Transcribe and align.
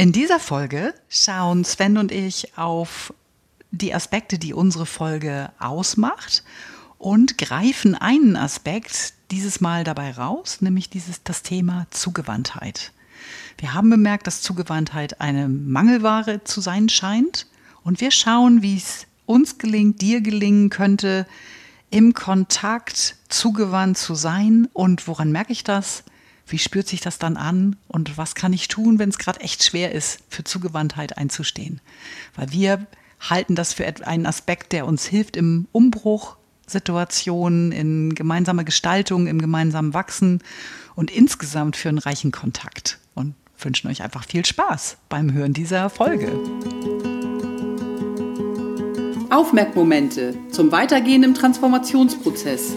In 0.00 0.12
dieser 0.12 0.40
Folge 0.40 0.94
schauen 1.10 1.62
Sven 1.62 1.98
und 1.98 2.10
ich 2.10 2.56
auf 2.56 3.12
die 3.70 3.92
Aspekte, 3.92 4.38
die 4.38 4.54
unsere 4.54 4.86
Folge 4.86 5.50
ausmacht 5.58 6.42
und 6.96 7.36
greifen 7.36 7.94
einen 7.94 8.34
Aspekt 8.34 9.12
dieses 9.30 9.60
Mal 9.60 9.84
dabei 9.84 10.12
raus, 10.12 10.62
nämlich 10.62 10.88
dieses, 10.88 11.22
das 11.22 11.42
Thema 11.42 11.86
Zugewandtheit. 11.90 12.92
Wir 13.58 13.74
haben 13.74 13.90
bemerkt, 13.90 14.26
dass 14.26 14.40
Zugewandtheit 14.40 15.20
eine 15.20 15.50
Mangelware 15.50 16.44
zu 16.44 16.62
sein 16.62 16.88
scheint 16.88 17.46
und 17.84 18.00
wir 18.00 18.10
schauen, 18.10 18.62
wie 18.62 18.78
es 18.78 19.06
uns 19.26 19.58
gelingt, 19.58 20.00
dir 20.00 20.22
gelingen 20.22 20.70
könnte, 20.70 21.26
im 21.90 22.14
Kontakt 22.14 23.16
zugewandt 23.28 23.98
zu 23.98 24.14
sein 24.14 24.66
und 24.72 25.06
woran 25.06 25.30
merke 25.30 25.52
ich 25.52 25.62
das? 25.62 26.04
Wie 26.50 26.58
spürt 26.58 26.88
sich 26.88 27.00
das 27.00 27.18
dann 27.18 27.36
an 27.36 27.76
und 27.86 28.18
was 28.18 28.34
kann 28.34 28.52
ich 28.52 28.66
tun, 28.66 28.98
wenn 28.98 29.08
es 29.08 29.18
gerade 29.18 29.40
echt 29.40 29.62
schwer 29.62 29.92
ist, 29.92 30.18
für 30.28 30.42
Zugewandtheit 30.42 31.16
einzustehen? 31.16 31.80
Weil 32.34 32.50
wir 32.50 32.86
halten 33.20 33.54
das 33.54 33.72
für 33.72 33.86
einen 34.04 34.26
Aspekt, 34.26 34.72
der 34.72 34.86
uns 34.86 35.06
hilft 35.06 35.36
im 35.36 35.68
Umbruch 35.70 36.36
Situationen, 36.66 37.70
in 37.70 38.14
gemeinsamer 38.14 38.64
Gestaltung, 38.64 39.28
im 39.28 39.40
gemeinsamen 39.40 39.94
Wachsen 39.94 40.42
und 40.96 41.10
insgesamt 41.10 41.76
für 41.76 41.88
einen 41.88 41.98
reichen 41.98 42.32
Kontakt. 42.32 42.98
Und 43.14 43.34
wünschen 43.58 43.88
euch 43.88 44.02
einfach 44.02 44.24
viel 44.24 44.44
Spaß 44.44 44.96
beim 45.08 45.32
Hören 45.32 45.52
dieser 45.52 45.88
Folge. 45.88 46.32
Aufmerkmomente 49.30 50.34
zum 50.50 50.72
Weitergehen 50.72 51.22
im 51.22 51.34
Transformationsprozess. 51.34 52.76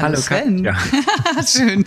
Hallo 0.00 0.18
Sven. 0.18 0.64
Ja. 0.64 0.76
schön. 1.46 1.84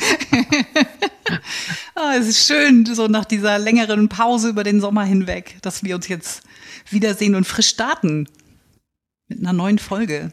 oh, 1.95 2.11
es 2.19 2.28
ist 2.28 2.47
schön, 2.47 2.86
so 2.86 3.08
nach 3.08 3.25
dieser 3.25 3.58
längeren 3.58 4.08
Pause 4.08 4.50
über 4.50 4.64
den 4.64 4.80
Sommer 4.81 5.03
hinweg, 5.03 5.58
dass 5.61 5.83
wir 5.83 5.95
uns 5.95 6.08
jetzt 6.08 6.44
wiedersehen 6.89 7.34
und 7.34 7.45
frisch 7.45 7.69
starten 7.69 8.28
mit 9.28 9.39
einer 9.39 9.53
neuen 9.53 9.80
Folge. 9.80 10.31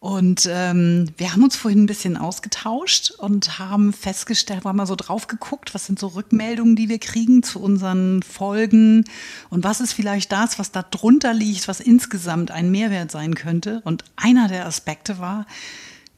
Und 0.00 0.46
ähm, 0.50 1.12
wir 1.16 1.32
haben 1.32 1.44
uns 1.44 1.56
vorhin 1.56 1.84
ein 1.84 1.86
bisschen 1.86 2.18
ausgetauscht 2.18 3.12
und 3.12 3.58
haben 3.58 3.92
festgestellt, 3.92 4.64
haben 4.64 4.76
mal 4.76 4.86
so 4.86 4.96
drauf 4.96 5.28
geguckt, 5.28 5.74
was 5.74 5.86
sind 5.86 5.98
so 5.98 6.08
Rückmeldungen, 6.08 6.76
die 6.76 6.90
wir 6.90 6.98
kriegen 6.98 7.42
zu 7.42 7.58
unseren 7.58 8.22
Folgen 8.22 9.04
und 9.48 9.64
was 9.64 9.80
ist 9.80 9.94
vielleicht 9.94 10.30
das, 10.30 10.58
was 10.58 10.72
da 10.72 10.82
drunter 10.82 11.32
liegt, 11.32 11.68
was 11.68 11.80
insgesamt 11.80 12.50
ein 12.50 12.70
Mehrwert 12.70 13.12
sein 13.12 13.34
könnte. 13.34 13.80
Und 13.84 14.04
einer 14.16 14.48
der 14.48 14.66
Aspekte 14.66 15.20
war, 15.20 15.46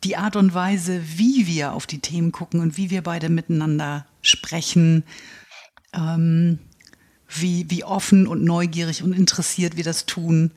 die 0.05 0.17
Art 0.17 0.37
und 0.37 0.55
Weise, 0.55 1.03
wie 1.17 1.47
wir 1.47 1.73
auf 1.73 1.87
die 1.87 2.01
Themen 2.01 2.33
gucken 2.33 2.61
und 2.61 2.77
wie 2.77 2.91
wir 2.91 3.03
beide 3.03 3.29
miteinander 3.29 4.07
sprechen, 4.23 5.05
ähm, 5.93 6.59
wie, 7.29 7.71
wie 7.71 7.85
offen 7.85 8.27
und 8.27 8.45
neugierig 8.45 9.03
und 9.03 9.13
interessiert 9.13 9.77
wir 9.77 9.85
das 9.85 10.07
tun. 10.07 10.53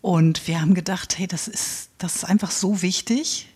Und 0.00 0.46
wir 0.46 0.60
haben 0.60 0.74
gedacht, 0.74 1.18
hey, 1.18 1.26
das 1.26 1.48
ist, 1.48 1.88
das 1.98 2.16
ist 2.16 2.24
einfach 2.24 2.50
so 2.50 2.82
wichtig, 2.82 3.48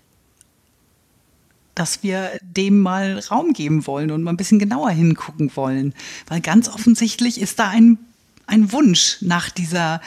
dass 1.74 2.02
wir 2.02 2.38
dem 2.42 2.80
mal 2.80 3.18
Raum 3.30 3.52
geben 3.52 3.86
wollen 3.86 4.10
und 4.10 4.22
mal 4.22 4.32
ein 4.32 4.36
bisschen 4.36 4.58
genauer 4.58 4.90
hingucken 4.90 5.54
wollen. 5.54 5.94
Weil 6.26 6.40
ganz 6.40 6.68
offensichtlich 6.68 7.40
ist 7.40 7.58
da 7.58 7.68
ein, 7.68 7.98
ein 8.46 8.72
Wunsch 8.72 9.18
nach 9.20 9.50
dieser 9.50 10.00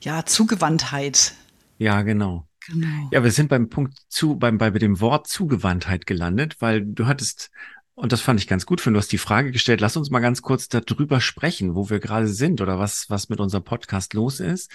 ja, 0.00 0.24
Zugewandtheit. 0.24 1.34
Ja, 1.78 2.02
genau. 2.02 2.45
Genau. 2.66 3.08
Ja, 3.12 3.22
wir 3.22 3.30
sind 3.30 3.48
beim 3.48 3.68
Punkt 3.68 3.98
zu, 4.08 4.36
beim, 4.36 4.58
bei 4.58 4.70
dem 4.70 5.00
Wort 5.00 5.26
Zugewandtheit 5.26 6.06
gelandet, 6.06 6.56
weil 6.60 6.84
du 6.84 7.06
hattest, 7.06 7.50
und 7.94 8.12
das 8.12 8.20
fand 8.20 8.40
ich 8.40 8.48
ganz 8.48 8.66
gut, 8.66 8.84
du 8.84 8.96
hast 8.96 9.12
die 9.12 9.18
Frage 9.18 9.52
gestellt, 9.52 9.80
lass 9.80 9.96
uns 9.96 10.10
mal 10.10 10.20
ganz 10.20 10.42
kurz 10.42 10.68
darüber 10.68 11.20
sprechen, 11.20 11.74
wo 11.74 11.90
wir 11.90 12.00
gerade 12.00 12.28
sind 12.28 12.60
oder 12.60 12.78
was, 12.78 13.08
was 13.08 13.28
mit 13.28 13.40
unserem 13.40 13.64
Podcast 13.64 14.14
los 14.14 14.40
ist. 14.40 14.70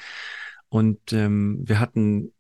Und 0.69 1.11
ähm, 1.11 1.61
wir 1.65 1.79
hatten 1.79 2.31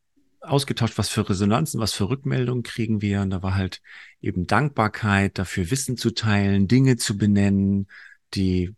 ausgetauscht, 0.41 0.97
was 0.97 1.09
für 1.09 1.29
Resonanzen, 1.29 1.79
was 1.79 1.93
für 1.93 2.09
Rückmeldungen 2.09 2.63
kriegen 2.63 3.01
wir. 3.01 3.21
Und 3.21 3.29
da 3.29 3.43
war 3.43 3.55
halt 3.55 3.81
eben 4.21 4.47
Dankbarkeit, 4.47 5.37
dafür 5.37 5.69
Wissen 5.69 5.97
zu 5.97 6.11
teilen, 6.11 6.67
Dinge 6.67 6.97
zu 6.97 7.17
benennen, 7.17 7.87
die, 8.33 8.73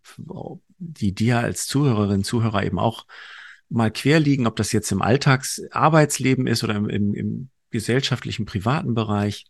die 0.77 1.13
dir 1.13 1.39
als 1.39 1.67
Zuhörerin, 1.67 2.23
Zuhörer 2.23 2.63
eben 2.63 2.79
auch 2.79 3.05
mal 3.69 3.91
quer 3.91 4.19
liegen, 4.19 4.47
ob 4.47 4.55
das 4.55 4.71
jetzt 4.71 4.91
im 4.91 5.01
Alltagsarbeitsleben 5.01 6.47
ist 6.47 6.63
oder 6.63 6.75
im, 6.75 6.89
im, 6.89 7.13
im 7.13 7.49
gesellschaftlichen, 7.69 8.45
privaten 8.45 8.93
Bereich. 8.93 9.45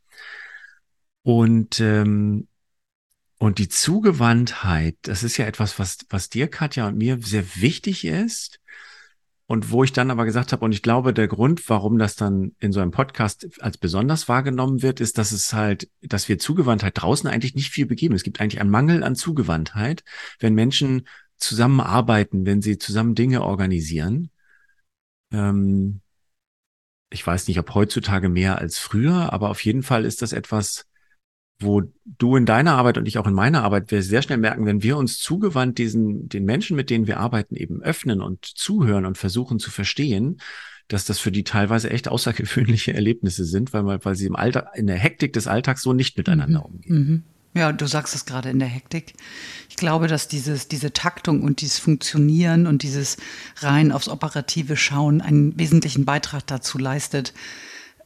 Und, 1.23 1.79
ähm, 1.79 2.47
und 3.37 3.59
die 3.59 3.69
Zugewandtheit, 3.69 4.97
das 5.03 5.23
ist 5.23 5.37
ja 5.37 5.45
etwas, 5.45 5.77
was, 5.79 5.99
was 6.09 6.29
dir, 6.29 6.47
Katja, 6.47 6.87
und 6.87 6.97
mir 6.97 7.19
sehr 7.21 7.43
wichtig 7.55 8.05
ist. 8.05 8.59
Und 9.45 9.71
wo 9.71 9.83
ich 9.83 9.91
dann 9.91 10.09
aber 10.09 10.23
gesagt 10.23 10.53
habe, 10.53 10.63
und 10.63 10.71
ich 10.71 10.81
glaube, 10.81 11.13
der 11.13 11.27
Grund, 11.27 11.69
warum 11.69 11.99
das 11.99 12.15
dann 12.15 12.55
in 12.59 12.71
so 12.71 12.79
einem 12.79 12.91
Podcast 12.91 13.47
als 13.59 13.77
besonders 13.77 14.29
wahrgenommen 14.29 14.81
wird, 14.81 15.01
ist, 15.01 15.17
dass 15.17 15.33
es 15.33 15.53
halt, 15.53 15.89
dass 16.01 16.29
wir 16.29 16.39
Zugewandtheit 16.39 16.93
draußen 16.95 17.29
eigentlich 17.29 17.53
nicht 17.53 17.69
viel 17.69 17.85
begeben. 17.85 18.15
Es 18.15 18.23
gibt 18.23 18.39
eigentlich 18.39 18.61
einen 18.61 18.69
Mangel 18.69 19.03
an 19.03 19.15
Zugewandtheit, 19.15 20.03
wenn 20.39 20.55
Menschen 20.55 21.07
zusammenarbeiten, 21.37 22.45
wenn 22.45 22.61
sie 22.61 22.77
zusammen 22.77 23.15
Dinge 23.15 23.43
organisieren. 23.43 24.29
Ähm, 25.31 26.01
ich 27.09 27.25
weiß 27.25 27.47
nicht, 27.47 27.59
ob 27.59 27.73
heutzutage 27.73 28.29
mehr 28.29 28.57
als 28.57 28.79
früher, 28.79 29.31
aber 29.33 29.49
auf 29.49 29.63
jeden 29.63 29.83
Fall 29.83 30.05
ist 30.05 30.21
das 30.21 30.33
etwas, 30.33 30.85
wo 31.59 31.83
du 32.05 32.35
in 32.35 32.45
deiner 32.45 32.73
Arbeit 32.73 32.97
und 32.97 33.07
ich 33.07 33.17
auch 33.17 33.27
in 33.27 33.33
meiner 33.33 33.63
Arbeit 33.63 33.91
wir 33.91 34.01
sehr 34.01 34.21
schnell 34.21 34.39
merken, 34.39 34.65
wenn 34.65 34.83
wir 34.83 34.97
uns 34.97 35.19
zugewandt 35.19 35.77
diesen, 35.77 36.27
den 36.27 36.45
Menschen, 36.45 36.75
mit 36.75 36.89
denen 36.89 37.07
wir 37.07 37.19
arbeiten, 37.19 37.55
eben 37.55 37.81
öffnen 37.81 38.21
und 38.21 38.45
zuhören 38.45 39.05
und 39.05 39.17
versuchen 39.17 39.59
zu 39.59 39.71
verstehen, 39.71 40.41
dass 40.87 41.05
das 41.05 41.19
für 41.19 41.31
die 41.31 41.43
teilweise 41.43 41.89
echt 41.89 42.07
außergewöhnliche 42.07 42.93
Erlebnisse 42.95 43.45
sind, 43.45 43.73
weil, 43.73 44.03
weil 44.03 44.15
sie 44.15 44.25
im 44.25 44.35
Alter, 44.35 44.71
in 44.75 44.87
der 44.87 44.97
Hektik 44.97 45.33
des 45.33 45.47
Alltags 45.47 45.81
so 45.81 45.93
nicht 45.93 46.17
miteinander 46.17 46.59
mhm. 46.59 46.65
umgehen. 46.65 46.95
Mhm. 46.95 47.23
Ja, 47.53 47.71
du 47.71 47.85
sagst 47.85 48.15
es 48.15 48.25
gerade 48.25 48.49
in 48.49 48.59
der 48.59 48.67
Hektik. 48.67 49.13
Ich 49.69 49.75
glaube, 49.75 50.07
dass 50.07 50.27
dieses, 50.27 50.67
diese 50.67 50.91
Taktung 50.91 51.43
und 51.43 51.61
dieses 51.61 51.77
Funktionieren 51.77 52.65
und 52.65 52.81
dieses 52.81 53.17
rein 53.57 53.91
aufs 53.91 54.09
operative 54.09 54.75
Schauen 54.75 55.21
einen 55.21 55.57
wesentlichen 55.57 56.05
Beitrag 56.05 56.47
dazu 56.47 56.79
leistet, 56.79 57.33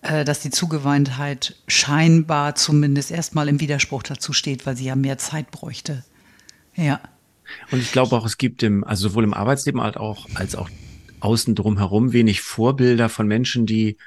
äh, 0.02 0.26
dass 0.26 0.42
die 0.42 0.50
Zugeweintheit 0.50 1.56
scheinbar 1.68 2.56
zumindest 2.56 3.10
erstmal 3.10 3.48
im 3.48 3.62
Widerspruch 3.62 4.04
dazu 4.04 4.34
steht, 4.34 4.66
weil 4.66 4.76
sie 4.76 4.86
ja 4.86 4.96
mehr 4.96 5.18
Zeit 5.18 5.50
bräuchte. 5.52 6.04
Ja. 6.76 7.00
Und 7.72 7.80
ich 7.80 7.92
glaube 7.94 8.16
auch, 8.16 8.26
es 8.26 8.38
gibt 8.38 8.64
im, 8.64 8.84
also 8.84 9.10
sowohl 9.10 9.24
im 9.24 9.34
Arbeitsleben 9.34 9.80
als 9.80 9.96
auch, 9.96 10.28
als 10.36 10.56
auch 10.56 10.70
außen 11.22 11.56
drum 11.56 11.78
herum 11.78 12.12
wenig 12.12 12.42
Vorbilder 12.42 13.10
von 13.10 13.28
Menschen, 13.28 13.66
die 13.66 13.98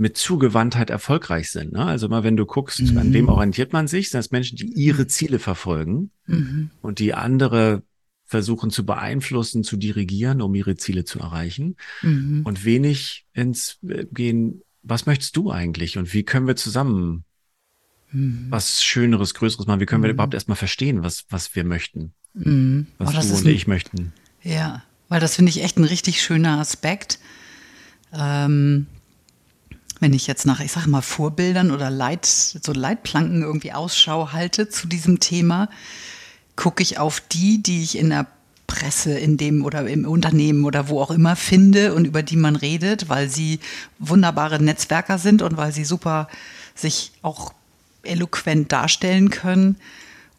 mit 0.00 0.16
Zugewandtheit 0.16 0.88
erfolgreich 0.88 1.50
sind. 1.50 1.72
Ne? 1.72 1.84
Also 1.84 2.08
mal, 2.08 2.24
wenn 2.24 2.36
du 2.36 2.46
guckst, 2.46 2.80
mhm. 2.80 2.96
an 2.96 3.12
wem 3.12 3.28
orientiert 3.28 3.74
man 3.74 3.86
sich, 3.86 4.08
sind 4.08 4.18
das 4.18 4.30
Menschen, 4.30 4.56
die 4.56 4.72
ihre 4.72 5.06
Ziele 5.06 5.38
verfolgen 5.38 6.10
mhm. 6.26 6.70
und 6.80 7.00
die 7.00 7.12
andere 7.12 7.82
versuchen 8.24 8.70
zu 8.70 8.86
beeinflussen, 8.86 9.62
zu 9.62 9.76
dirigieren, 9.76 10.40
um 10.40 10.54
ihre 10.54 10.76
Ziele 10.76 11.04
zu 11.04 11.18
erreichen. 11.18 11.76
Mhm. 12.00 12.40
Und 12.44 12.64
wenig 12.64 13.26
ins 13.34 13.78
äh, 13.86 14.06
Gehen, 14.10 14.62
was 14.82 15.04
möchtest 15.04 15.36
du 15.36 15.50
eigentlich 15.50 15.98
und 15.98 16.14
wie 16.14 16.22
können 16.22 16.46
wir 16.46 16.56
zusammen 16.56 17.24
mhm. 18.10 18.46
was 18.48 18.82
Schöneres, 18.82 19.34
Größeres 19.34 19.66
machen? 19.66 19.80
Wie 19.80 19.86
können 19.86 20.02
wir 20.02 20.08
mhm. 20.08 20.14
überhaupt 20.14 20.34
erstmal 20.34 20.56
verstehen, 20.56 21.02
was, 21.02 21.26
was 21.28 21.54
wir 21.54 21.64
möchten? 21.64 22.14
Mhm. 22.32 22.86
Was 22.96 23.14
oh, 23.14 23.20
du 23.20 23.36
und 23.36 23.46
ich 23.46 23.66
möchten? 23.66 24.14
Ja, 24.42 24.82
weil 25.10 25.20
das 25.20 25.36
finde 25.36 25.50
ich 25.50 25.62
echt 25.62 25.76
ein 25.76 25.84
richtig 25.84 26.22
schöner 26.22 26.58
Aspekt. 26.58 27.18
Ähm, 28.14 28.86
wenn 30.00 30.14
ich 30.14 30.26
jetzt 30.26 30.46
nach, 30.46 30.60
ich 30.60 30.72
sage 30.72 30.88
mal, 30.88 31.02
Vorbildern 31.02 31.70
oder 31.70 31.90
Leit, 31.90 32.26
so 32.26 32.72
Leitplanken 32.72 33.42
irgendwie 33.42 33.72
Ausschau 33.72 34.32
halte 34.32 34.68
zu 34.68 34.88
diesem 34.88 35.20
Thema, 35.20 35.68
gucke 36.56 36.82
ich 36.82 36.98
auf 36.98 37.20
die, 37.20 37.62
die 37.62 37.82
ich 37.82 37.96
in 37.96 38.10
der 38.10 38.26
Presse 38.66 39.18
in 39.18 39.36
dem 39.36 39.64
oder 39.64 39.86
im 39.88 40.06
Unternehmen 40.06 40.64
oder 40.64 40.88
wo 40.88 41.00
auch 41.00 41.10
immer 41.10 41.34
finde 41.34 41.92
und 41.92 42.04
über 42.04 42.22
die 42.22 42.36
man 42.36 42.54
redet, 42.54 43.08
weil 43.08 43.28
sie 43.28 43.58
wunderbare 43.98 44.62
Netzwerker 44.62 45.18
sind 45.18 45.42
und 45.42 45.56
weil 45.56 45.72
sie 45.72 45.84
super 45.84 46.28
sich 46.74 47.12
auch 47.22 47.52
eloquent 48.04 48.70
darstellen 48.70 49.30
können. 49.30 49.76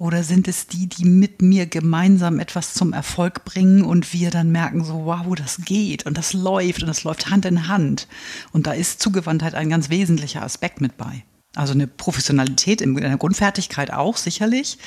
Oder 0.01 0.23
sind 0.23 0.47
es 0.47 0.65
die, 0.65 0.87
die 0.87 1.05
mit 1.05 1.43
mir 1.43 1.67
gemeinsam 1.67 2.39
etwas 2.39 2.73
zum 2.73 2.91
Erfolg 2.91 3.45
bringen 3.45 3.83
und 3.83 4.13
wir 4.13 4.31
dann 4.31 4.51
merken 4.51 4.83
so, 4.83 5.05
wow, 5.05 5.35
das 5.35 5.57
geht 5.63 6.07
und 6.07 6.17
das 6.17 6.33
läuft 6.33 6.81
und 6.81 6.87
das 6.87 7.03
läuft 7.03 7.29
Hand 7.29 7.45
in 7.45 7.67
Hand. 7.67 8.07
Und 8.51 8.65
da 8.65 8.71
ist 8.71 8.99
Zugewandtheit 8.99 9.53
ein 9.53 9.69
ganz 9.69 9.91
wesentlicher 9.91 10.41
Aspekt 10.41 10.81
mit 10.81 10.97
bei. 10.97 11.23
Also 11.53 11.73
eine 11.73 11.85
Professionalität 11.85 12.81
in 12.81 12.95
der 12.95 13.17
Grundfertigkeit 13.17 13.93
auch 13.93 14.17
sicherlich. 14.17 14.79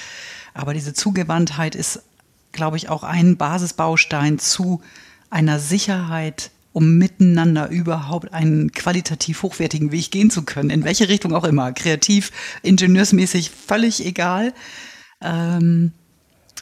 Aber 0.53 0.75
diese 0.75 0.95
Zugewandtheit 0.95 1.77
ist 1.77 2.03
glaube 2.51 2.77
ich, 2.79 2.89
auch 2.89 3.03
ein 3.03 3.37
Basisbaustein 3.37 4.39
zu 4.39 4.81
einer 5.29 5.59
Sicherheit, 5.59 6.51
um 6.73 6.97
miteinander 6.97 7.69
überhaupt 7.69 8.33
einen 8.33 8.73
qualitativ 8.73 9.43
hochwertigen 9.43 9.93
Weg 9.93 10.11
gehen 10.11 10.31
zu 10.31 10.43
können. 10.45 10.71
In 10.71 10.85
welche 10.85 11.09
Richtung 11.09 11.35
auch 11.35 11.45
immer. 11.45 11.73
Kreativ, 11.73 12.33
ingenieursmäßig, 12.63 13.51
völlig 13.51 14.05
egal. 14.05 14.55
Ähm, 15.25 15.93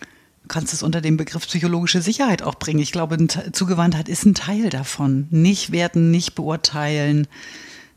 du 0.01 0.49
kannst 0.49 0.73
es 0.73 0.83
unter 0.83 1.01
dem 1.01 1.17
Begriff 1.17 1.47
psychologische 1.47 2.01
Sicherheit 2.01 2.43
auch 2.43 2.55
bringen. 2.55 2.81
Ich 2.81 2.93
glaube, 2.93 3.27
Zugewandtheit 3.27 4.09
ist 4.09 4.25
ein 4.25 4.35
Teil 4.35 4.71
davon. 4.71 5.27
Nicht 5.31 5.73
werten, 5.73 6.11
nicht 6.11 6.35
beurteilen, 6.35 7.27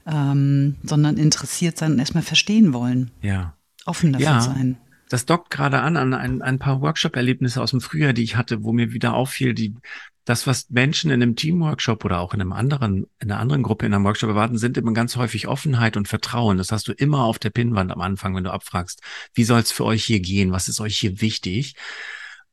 ähm, 0.06 0.76
sondern 0.84 1.18
interessiert 1.18 1.78
sein 1.78 1.94
und 1.94 2.00
erstmal 2.00 2.24
verstehen 2.24 2.74
wollen. 2.74 3.12
Ja. 3.22 3.54
Offen 3.86 4.14
dafür 4.14 4.28
ja. 4.28 4.42
sein 4.42 4.78
das 5.10 5.26
dockt 5.26 5.50
gerade 5.50 5.82
an 5.82 5.98
an 5.98 6.14
ein, 6.14 6.42
ein 6.42 6.60
paar 6.60 6.82
Workshop-Erlebnisse 6.82 7.62
aus 7.62 7.72
dem 7.72 7.82
Frühjahr, 7.82 8.14
die 8.14 8.24
ich 8.24 8.36
hatte, 8.36 8.64
wo 8.64 8.74
mir 8.74 8.92
wieder 8.92 9.14
auffiel, 9.14 9.54
die 9.54 9.76
das, 10.26 10.48
was 10.48 10.70
Menschen 10.70 11.12
in 11.12 11.22
einem 11.22 11.36
Teamworkshop 11.36 12.04
oder 12.04 12.20
auch 12.20 12.34
in 12.34 12.42
einem 12.42 12.52
anderen, 12.52 13.06
in 13.20 13.32
einer 13.32 13.40
anderen 13.40 13.64
Gruppe 13.64 13.86
in 13.86 13.94
einem 13.94 14.04
Workshop 14.06 14.30
erwarten, 14.30 14.58
sind 14.58 14.78
immer 14.78 14.94
ganz 14.94 15.16
häufig 15.16 15.48
Offenheit 15.48 15.98
und 15.98 16.08
Vertrauen. 16.08 16.58
Das 16.58 16.72
hast 16.72 16.88
du 16.88 16.94
immer 16.94 17.24
auf 17.24 17.38
der 17.40 17.52
Pinnwand 17.52 17.92
am 17.92 18.02
Anfang, 18.02 18.36
wenn 18.36 18.44
du 18.44 18.52
abfragst, 18.52 19.02
wie 19.34 19.44
soll 19.44 19.60
es 19.60 19.72
für 19.72 19.86
euch 19.86 20.04
hier 20.04 20.20
gehen? 20.20 20.52
Was 20.52 20.68
ist 20.68 20.82
euch 20.82 20.98
hier 20.98 21.22
wichtig? 21.22 21.76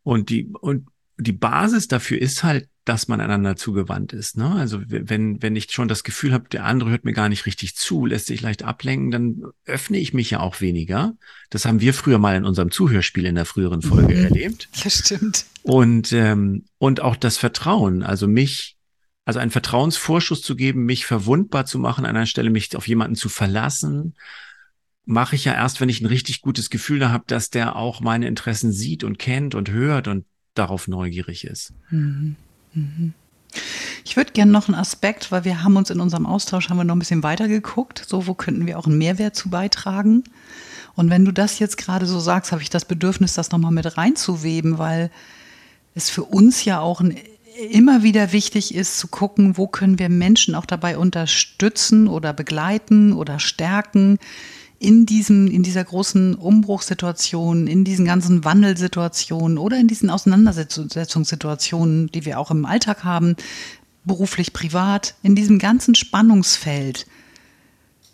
Und 0.03 0.29
die, 0.29 0.53
und 0.61 0.87
die 1.19 1.32
Basis 1.32 1.88
dafür 1.88 2.20
ist 2.20 2.43
halt 2.43 2.69
dass 2.85 3.06
man 3.06 3.20
einander 3.20 3.55
zugewandt 3.55 4.12
ist. 4.12 4.37
Ne? 4.37 4.50
Also 4.50 4.81
wenn, 4.87 5.41
wenn 5.41 5.55
ich 5.55 5.70
schon 5.70 5.87
das 5.87 6.03
Gefühl 6.03 6.32
habe, 6.32 6.49
der 6.49 6.64
andere 6.64 6.91
hört 6.91 7.05
mir 7.05 7.12
gar 7.12 7.29
nicht 7.29 7.47
richtig 7.47 7.76
zu, 7.76 8.06
lässt 8.06 8.26
sich 8.26 8.41
leicht 8.41 8.64
ablenken, 8.64 9.11
dann 9.11 9.43
öffne 9.64 9.99
ich 9.99 10.14
mich 10.14 10.31
ja 10.31 10.41
auch 10.41 10.61
weniger. 10.61 11.14
Das 11.50 11.64
haben 11.64 11.81
wir 11.81 11.94
früher 11.94 12.19
mal 12.19 12.37
in 12.37 12.44
unserem 12.44 12.73
Zuhörspiel 12.73 13.26
in 13.26 13.37
der 13.37 13.44
früheren 13.44 13.82
Folge 13.82 14.17
mhm. 14.17 14.25
erlebt. 14.25 14.69
Das 14.82 14.99
stimmt. 14.99 15.47
Und, 15.62 16.12
ähm, 16.12 16.64
und 16.79 17.00
auch 17.00 17.14
das 17.14 17.37
Vertrauen, 17.37 18.03
also 18.03 18.26
mich, 18.26 18.76
also 19.25 19.38
einen 19.38 19.53
Vertrauensvorschuss 19.53 20.43
zu 20.43 20.56
geben, 20.56 20.85
mich 20.85 21.06
verwundbar 21.06 21.67
zu 21.67 21.79
machen, 21.79 22.05
an 22.05 22.17
einer 22.17 22.26
Stelle 22.26 22.50
mich 22.50 22.75
auf 22.76 22.88
jemanden 22.88 23.14
zu 23.14 23.29
verlassen, 23.29 24.17
mache 25.05 25.37
ich 25.37 25.44
ja 25.44 25.53
erst, 25.53 25.81
wenn 25.81 25.88
ich 25.88 26.00
ein 26.00 26.06
richtig 26.06 26.41
gutes 26.41 26.69
Gefühl 26.69 26.99
da 26.99 27.11
habe, 27.11 27.25
dass 27.29 27.50
der 27.50 27.76
auch 27.76 28.00
meine 28.00 28.26
Interessen 28.26 28.73
sieht 28.73 29.05
und 29.05 29.20
kennt 29.20 29.55
und 29.55 29.70
hört 29.70 30.09
und 30.09 30.25
darauf 30.54 30.88
neugierig 30.88 31.44
ist. 31.44 31.72
Mhm. 31.90 32.37
Ich 34.04 34.16
würde 34.16 34.32
gerne 34.32 34.50
noch 34.50 34.69
einen 34.69 34.78
Aspekt, 34.78 35.31
weil 35.31 35.44
wir 35.44 35.62
haben 35.62 35.76
uns 35.76 35.90
in 35.90 36.00
unserem 36.00 36.26
Austausch 36.26 36.69
haben 36.69 36.78
wir 36.78 36.84
noch 36.84 36.96
ein 36.96 37.00
bisschen 37.00 37.22
weiter 37.22 37.49
geguckt, 37.49 38.04
so 38.06 38.26
wo 38.26 38.34
könnten 38.34 38.66
wir 38.66 38.78
auch 38.78 38.87
einen 38.87 38.99
Mehrwert 38.99 39.37
zu 39.37 39.50
beitragen. 39.50 40.25
Und 40.94 41.10
wenn 41.10 41.25
du 41.25 41.32
das 41.32 41.58
jetzt 41.58 41.76
gerade 41.76 42.06
so 42.06 42.19
sagst, 42.19 42.52
habe 42.52 42.62
ich 42.62 42.70
das 42.70 42.84
Bedürfnis, 42.84 43.34
das 43.34 43.50
nochmal 43.50 43.72
mit 43.72 43.96
reinzuweben, 43.96 44.78
weil 44.78 45.10
es 45.94 46.10
für 46.10 46.25
uns 46.25 46.64
ja 46.64 46.81
auch 46.81 47.00
ein, 47.00 47.16
immer 47.70 48.02
wieder 48.02 48.32
wichtig 48.32 48.75
ist 48.75 48.99
zu 48.99 49.08
gucken, 49.08 49.56
wo 49.56 49.66
können 49.66 49.99
wir 49.99 50.08
Menschen 50.08 50.54
auch 50.54 50.66
dabei 50.66 50.96
unterstützen 50.99 52.08
oder 52.08 52.32
begleiten 52.32 53.12
oder 53.12 53.38
stärken, 53.38 54.19
in, 54.82 55.06
diesem, 55.06 55.46
in 55.46 55.62
dieser 55.62 55.84
großen 55.84 56.34
Umbruchssituation, 56.34 57.69
in 57.69 57.84
diesen 57.84 58.05
ganzen 58.05 58.44
Wandelsituationen 58.44 59.56
oder 59.56 59.79
in 59.79 59.87
diesen 59.87 60.11
Auseinandersetzungssituationen, 60.11 62.08
die 62.08 62.25
wir 62.25 62.40
auch 62.40 62.50
im 62.50 62.67
Alltag 62.67 63.05
haben, 63.05 63.37
beruflich, 64.05 64.52
privat, 64.52 65.14
in 65.23 65.37
diesem 65.37 65.61
ganzen 65.61 65.94
Spannungsfeld 65.94 67.06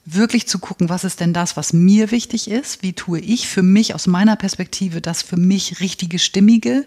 wirklich 0.05 0.47
zu 0.47 0.59
gucken, 0.59 0.91
was 0.91 1.05
ist 1.05 1.21
denn 1.21 1.33
das, 1.33 1.57
was 1.57 1.73
mir 1.73 2.11
wichtig 2.11 2.51
ist, 2.51 2.83
wie 2.83 2.93
tue 2.93 3.19
ich 3.21 3.49
für 3.49 3.63
mich 3.63 3.95
aus 3.95 4.07
meiner 4.07 4.37
Perspektive 4.37 5.01
das 5.01 5.23
für 5.23 5.39
mich 5.39 5.81
richtige, 5.81 6.19
stimmige 6.19 6.85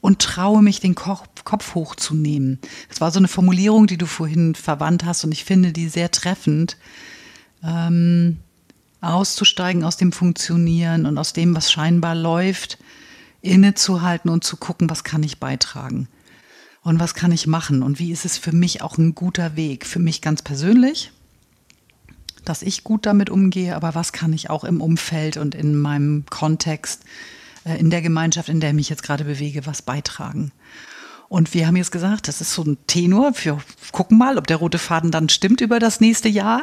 und 0.00 0.20
traue 0.20 0.62
mich, 0.62 0.78
den 0.78 0.94
Kopf 0.94 1.74
hochzunehmen. 1.74 2.60
Das 2.88 3.00
war 3.00 3.10
so 3.10 3.18
eine 3.18 3.26
Formulierung, 3.28 3.88
die 3.88 3.98
du 3.98 4.06
vorhin 4.06 4.54
verwandt 4.54 5.04
hast 5.04 5.24
und 5.24 5.32
ich 5.32 5.44
finde 5.44 5.72
die 5.72 5.88
sehr 5.88 6.12
treffend. 6.12 6.76
Ähm, 7.64 8.38
auszusteigen 9.00 9.84
aus 9.84 9.96
dem 9.96 10.12
Funktionieren 10.12 11.06
und 11.06 11.18
aus 11.18 11.32
dem, 11.32 11.54
was 11.54 11.70
scheinbar 11.70 12.14
läuft, 12.14 12.78
innezuhalten 13.40 14.30
und 14.30 14.44
zu 14.44 14.56
gucken, 14.56 14.90
was 14.90 15.04
kann 15.04 15.22
ich 15.22 15.38
beitragen 15.38 16.08
und 16.82 16.98
was 16.98 17.14
kann 17.14 17.32
ich 17.32 17.46
machen 17.46 17.82
und 17.82 17.98
wie 17.98 18.12
ist 18.12 18.24
es 18.24 18.38
für 18.38 18.52
mich 18.52 18.82
auch 18.82 18.98
ein 18.98 19.14
guter 19.14 19.56
Weg, 19.56 19.86
für 19.86 20.00
mich 20.00 20.20
ganz 20.20 20.42
persönlich, 20.42 21.12
dass 22.44 22.62
ich 22.62 22.82
gut 22.82 23.06
damit 23.06 23.30
umgehe, 23.30 23.76
aber 23.76 23.94
was 23.94 24.12
kann 24.12 24.32
ich 24.32 24.50
auch 24.50 24.64
im 24.64 24.80
Umfeld 24.80 25.36
und 25.36 25.54
in 25.54 25.78
meinem 25.78 26.24
Kontext, 26.30 27.04
äh, 27.64 27.78
in 27.78 27.90
der 27.90 28.02
Gemeinschaft, 28.02 28.48
in 28.48 28.60
der 28.60 28.70
ich 28.70 28.76
mich 28.76 28.88
jetzt 28.88 29.02
gerade 29.02 29.24
bewege, 29.24 29.66
was 29.66 29.82
beitragen. 29.82 30.52
Und 31.28 31.52
wir 31.52 31.66
haben 31.66 31.76
jetzt 31.76 31.92
gesagt, 31.92 32.26
das 32.26 32.40
ist 32.40 32.54
so 32.54 32.62
ein 32.62 32.78
Tenor. 32.86 33.32
Wir 33.42 33.58
gucken 33.92 34.16
mal, 34.16 34.38
ob 34.38 34.46
der 34.46 34.56
rote 34.56 34.78
Faden 34.78 35.10
dann 35.10 35.28
stimmt 35.28 35.60
über 35.60 35.78
das 35.78 36.00
nächste 36.00 36.28
Jahr 36.28 36.62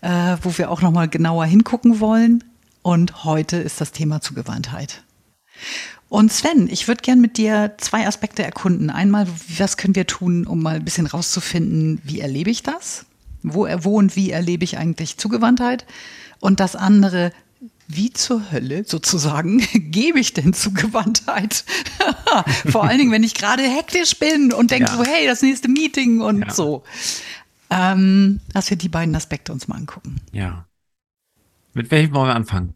äh, 0.00 0.36
wo 0.42 0.56
wir 0.56 0.70
auch 0.70 0.82
nochmal 0.82 1.08
genauer 1.08 1.44
hingucken 1.44 2.00
wollen. 2.00 2.44
Und 2.82 3.24
heute 3.24 3.56
ist 3.56 3.80
das 3.80 3.92
Thema 3.92 4.20
Zugewandtheit. 4.20 5.02
Und 6.08 6.32
Sven, 6.32 6.68
ich 6.68 6.88
würde 6.88 7.02
gern 7.02 7.20
mit 7.20 7.36
dir 7.36 7.74
zwei 7.78 8.06
Aspekte 8.06 8.42
erkunden. 8.42 8.90
Einmal, 8.90 9.28
was 9.58 9.76
können 9.76 9.94
wir 9.94 10.06
tun, 10.06 10.46
um 10.46 10.60
mal 10.60 10.76
ein 10.76 10.84
bisschen 10.84 11.06
rauszufinden, 11.06 12.00
wie 12.04 12.20
erlebe 12.20 12.50
ich 12.50 12.62
das? 12.62 13.06
Wo, 13.42 13.68
wo 13.82 13.96
und 13.96 14.16
wie 14.16 14.30
erlebe 14.30 14.64
ich 14.64 14.76
eigentlich 14.76 15.18
Zugewandtheit? 15.18 15.86
Und 16.40 16.58
das 16.58 16.74
andere, 16.74 17.32
wie 17.86 18.12
zur 18.12 18.50
Hölle 18.50 18.84
sozusagen 18.84 19.58
gebe 19.74 20.18
ich 20.18 20.32
denn 20.32 20.52
Zugewandtheit? 20.52 21.64
Vor 22.66 22.84
allen 22.84 22.98
Dingen, 22.98 23.12
wenn 23.12 23.22
ich 23.22 23.34
gerade 23.34 23.62
hektisch 23.62 24.18
bin 24.18 24.52
und 24.52 24.72
denke 24.72 24.90
ja. 24.90 24.96
so, 24.96 25.04
hey, 25.04 25.26
das 25.26 25.42
nächste 25.42 25.68
Meeting 25.68 26.20
und 26.20 26.40
ja. 26.40 26.52
so. 26.52 26.82
Ähm, 27.70 28.40
dass 28.52 28.68
wir 28.68 28.76
die 28.76 28.88
beiden 28.88 29.14
Aspekte 29.14 29.52
uns 29.52 29.68
mal 29.68 29.76
angucken. 29.76 30.20
Ja. 30.32 30.66
Mit 31.72 31.90
welchem 31.90 32.14
wollen 32.14 32.28
wir 32.28 32.34
anfangen? 32.34 32.74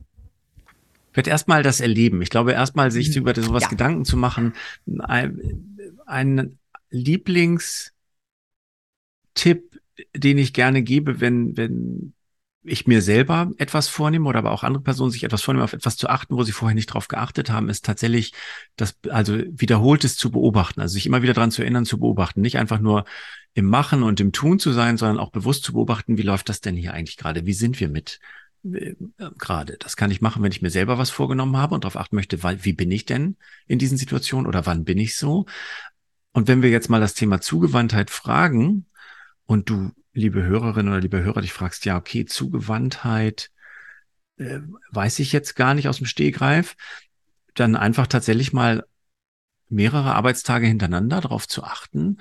Wird 1.12 1.26
erstmal 1.26 1.62
das 1.62 1.80
Erleben. 1.80 2.22
Ich 2.22 2.30
glaube, 2.30 2.52
erstmal 2.52 2.90
sich 2.90 3.10
mhm. 3.10 3.22
über 3.22 3.34
sowas 3.34 3.64
ja. 3.64 3.68
Gedanken 3.68 4.04
zu 4.04 4.16
machen. 4.16 4.54
Ein, 5.00 5.76
ein 6.06 6.58
Lieblingstipp, 6.90 7.92
den 10.16 10.38
ich 10.38 10.52
gerne 10.52 10.82
gebe, 10.82 11.20
wenn, 11.20 11.56
wenn 11.56 12.13
ich 12.64 12.87
mir 12.87 13.02
selber 13.02 13.50
etwas 13.59 13.88
vornehme 13.88 14.28
oder 14.28 14.38
aber 14.38 14.52
auch 14.52 14.64
andere 14.64 14.83
Personen 14.83 15.11
sich 15.11 15.25
etwas 15.25 15.42
vornehmen, 15.42 15.64
auf 15.64 15.75
etwas 15.75 15.97
zu 15.97 16.09
achten, 16.09 16.37
wo 16.37 16.42
sie 16.42 16.52
vorher 16.52 16.75
nicht 16.75 16.87
drauf 16.87 17.09
geachtet 17.09 17.50
haben, 17.50 17.68
ist 17.68 17.85
tatsächlich 17.85 18.33
das, 18.76 18.97
also 19.11 19.37
wiederholtes 19.50 20.16
zu 20.16 20.30
beobachten, 20.30 20.80
also 20.80 20.94
sich 20.94 21.06
immer 21.06 21.23
wieder 21.23 21.35
dran 21.35 21.50
zu 21.50 21.62
erinnern, 21.62 21.85
zu 21.85 21.99
beobachten, 21.99 22.40
nicht 22.40 22.59
einfach 22.59 22.80
nur 22.80 23.04
im 23.52 23.66
Machen 23.66 24.02
und 24.02 24.18
im 24.21 24.33
Tun 24.33 24.59
zu 24.59 24.73
sein, 24.73 24.97
sondern 24.97 25.18
auch 25.18 25.30
bewusst 25.30 25.62
zu 25.64 25.75
beobachten, 25.75 26.18
wie 26.18 26.23
läuft 26.23 26.49
das 26.49 26.61
denn 26.61 26.76
hier 26.76 26.94
eigentlich 26.94 27.16
gerade? 27.16 27.47
Wie 27.47 27.52
sind 27.52 27.78
wir 27.80 27.88
mit 27.88 28.18
äh, 28.64 28.94
gerade? 29.38 29.76
Das 29.78 29.97
kann 29.97 30.11
ich 30.11 30.21
machen, 30.21 30.42
wenn 30.42 30.52
ich 30.52 30.62
mir 30.62 30.71
selber 30.71 30.99
was 30.99 31.11
vorgenommen 31.11 31.56
habe 31.56 31.75
und 31.75 31.85
darauf 31.85 31.97
achten 31.97 32.16
möchte, 32.16 32.42
weil, 32.42 32.64
wie 32.64 32.73
bin 32.73 32.90
ich 32.90 33.04
denn 33.04 33.37
in 33.66 33.78
diesen 33.78 33.99
Situationen 33.99 34.47
oder 34.47 34.66
wann 34.66 34.85
bin 34.85 34.99
ich 34.99 35.16
so? 35.16 35.47
Und 36.33 36.49
wenn 36.49 36.62
wir 36.62 36.71
jetzt 36.71 36.90
mal 36.90 37.00
das 37.00 37.14
Thema 37.14 37.40
Zugewandtheit 37.40 38.11
fragen 38.11 38.87
und 39.47 39.71
du, 39.71 39.92
liebe 40.14 40.42
Hörerin 40.42 40.88
oder 40.88 41.00
liebe 41.00 41.23
Hörer, 41.23 41.42
dich 41.42 41.52
fragst, 41.52 41.85
ja, 41.85 41.97
okay, 41.97 42.25
Zugewandtheit, 42.25 43.50
äh, 44.37 44.61
weiß 44.90 45.18
ich 45.18 45.33
jetzt 45.33 45.54
gar 45.56 45.75
nicht 45.75 45.88
aus 45.88 45.99
dem 45.99 46.06
Stehgreif, 46.06 46.76
dann 47.54 47.76
einfach 47.76 48.06
tatsächlich 48.06 48.52
mal 48.52 48.87
mehrere 49.68 50.14
Arbeitstage 50.14 50.66
hintereinander 50.66 51.21
darauf 51.21 51.49
zu 51.49 51.64
achten, 51.64 52.18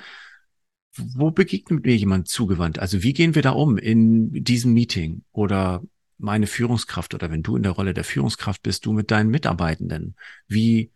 wo 0.96 1.32
begegnet 1.32 1.86
mir 1.86 1.96
jemand 1.96 2.28
zugewandt? 2.28 2.80
Also 2.80 3.02
wie 3.02 3.14
gehen 3.14 3.36
wir 3.36 3.42
da 3.42 3.52
um 3.52 3.78
in 3.78 4.44
diesem 4.44 4.74
Meeting? 4.74 5.24
Oder 5.32 5.82
meine 6.20 6.46
Führungskraft 6.48 7.14
oder 7.16 7.32
wenn 7.32 7.42
du 7.42 7.56
in 7.56 7.64
der 7.64 7.72
Rolle 7.72 7.94
der 7.94 8.04
Führungskraft 8.04 8.62
bist, 8.62 8.86
du 8.86 8.94
mit 8.94 9.10
deinen 9.10 9.30
Mitarbeitenden? 9.30 10.16
Wie, 10.48 10.92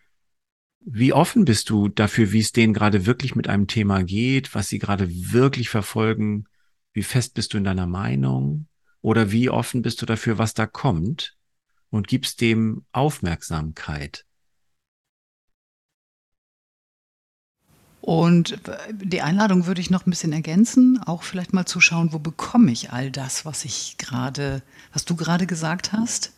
wie 0.82 1.14
offen 1.14 1.46
bist 1.46 1.70
du 1.72 1.90
dafür, 1.90 2.32
wie 2.32 2.40
es 2.40 2.52
denen 2.52 2.74
gerade 2.74 3.08
wirklich 3.08 3.36
mit 3.36 3.48
einem 3.48 3.68
Thema 3.68 4.04
geht, 4.04 4.54
was 4.54 4.70
sie 4.70 4.78
gerade 4.78 5.10
wirklich 5.10 5.70
verfolgen? 5.70 6.48
Wie 6.98 7.04
fest 7.04 7.36
bist 7.36 7.54
du 7.54 7.60
in 7.60 7.64
deiner 7.64 7.86
Meinung? 7.86 8.66
Oder 9.04 9.32
wie 9.32 9.52
offen 9.52 9.84
bist 9.84 10.02
du 10.02 10.08
dafür, 10.08 10.40
was 10.40 10.56
da 10.56 10.66
kommt? 10.66 11.36
Und 11.92 12.08
gibst 12.08 12.42
dem 12.42 12.86
Aufmerksamkeit? 12.92 14.26
Und 18.02 18.60
die 18.92 19.22
Einladung 19.22 19.68
würde 19.68 19.80
ich 19.80 19.92
noch 19.92 20.08
ein 20.08 20.10
bisschen 20.10 20.34
ergänzen, 20.34 21.00
auch 21.06 21.22
vielleicht 21.22 21.54
mal 21.54 21.68
zu 21.68 21.80
schauen, 21.80 22.14
wo 22.14 22.18
bekomme 22.18 22.72
ich 22.72 22.92
all 22.92 23.12
das, 23.12 23.46
was 23.46 23.64
ich 23.64 24.00
gerade, 24.00 24.64
was 24.92 25.06
du 25.06 25.16
gerade 25.16 25.46
gesagt 25.46 25.94
hast? 25.94 26.34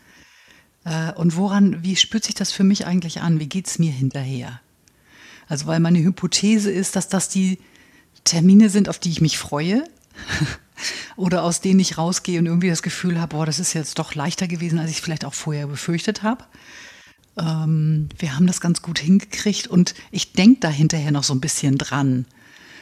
Äh, 0.83 1.13
und 1.13 1.37
woran, 1.37 1.83
wie 1.83 1.95
spürt 1.95 2.25
sich 2.25 2.35
das 2.35 2.51
für 2.51 2.65
mich 2.65 2.85
eigentlich 2.85 3.21
an? 3.21 3.39
Wie 3.39 3.47
geht 3.47 3.67
es 3.67 3.79
mir 3.79 3.93
hinterher? 3.93 4.59
Also, 5.47 5.67
weil 5.67 5.79
meine 5.79 6.03
Hypothese 6.03 6.69
ist, 6.69 6.97
dass 6.97 7.07
das 7.07 7.29
die 7.29 7.59
Termine 8.25 8.69
sind, 8.69 8.89
auf 8.89 8.99
die 8.99 9.09
ich 9.09 9.21
mich 9.21 9.37
freue. 9.37 9.85
oder 11.15 11.43
aus 11.43 11.61
denen 11.61 11.79
ich 11.79 11.97
rausgehe 11.97 12.39
und 12.39 12.45
irgendwie 12.45 12.69
das 12.69 12.83
Gefühl 12.83 13.19
habe, 13.19 13.35
boah, 13.35 13.45
das 13.45 13.59
ist 13.59 13.73
jetzt 13.73 13.99
doch 13.99 14.15
leichter 14.15 14.47
gewesen, 14.47 14.79
als 14.79 14.91
ich 14.91 15.01
vielleicht 15.01 15.25
auch 15.25 15.33
vorher 15.33 15.67
befürchtet 15.67 16.23
habe 16.23 16.45
ähm, 17.39 18.09
wir 18.17 18.35
haben 18.35 18.47
das 18.47 18.61
ganz 18.61 18.81
gut 18.81 18.99
hingekriegt 18.99 19.67
und 19.67 19.95
ich 20.11 20.33
denke 20.33 20.59
da 20.61 20.69
hinterher 20.69 21.11
noch 21.11 21.23
so 21.23 21.33
ein 21.33 21.41
bisschen 21.41 21.77
dran. 21.77 22.25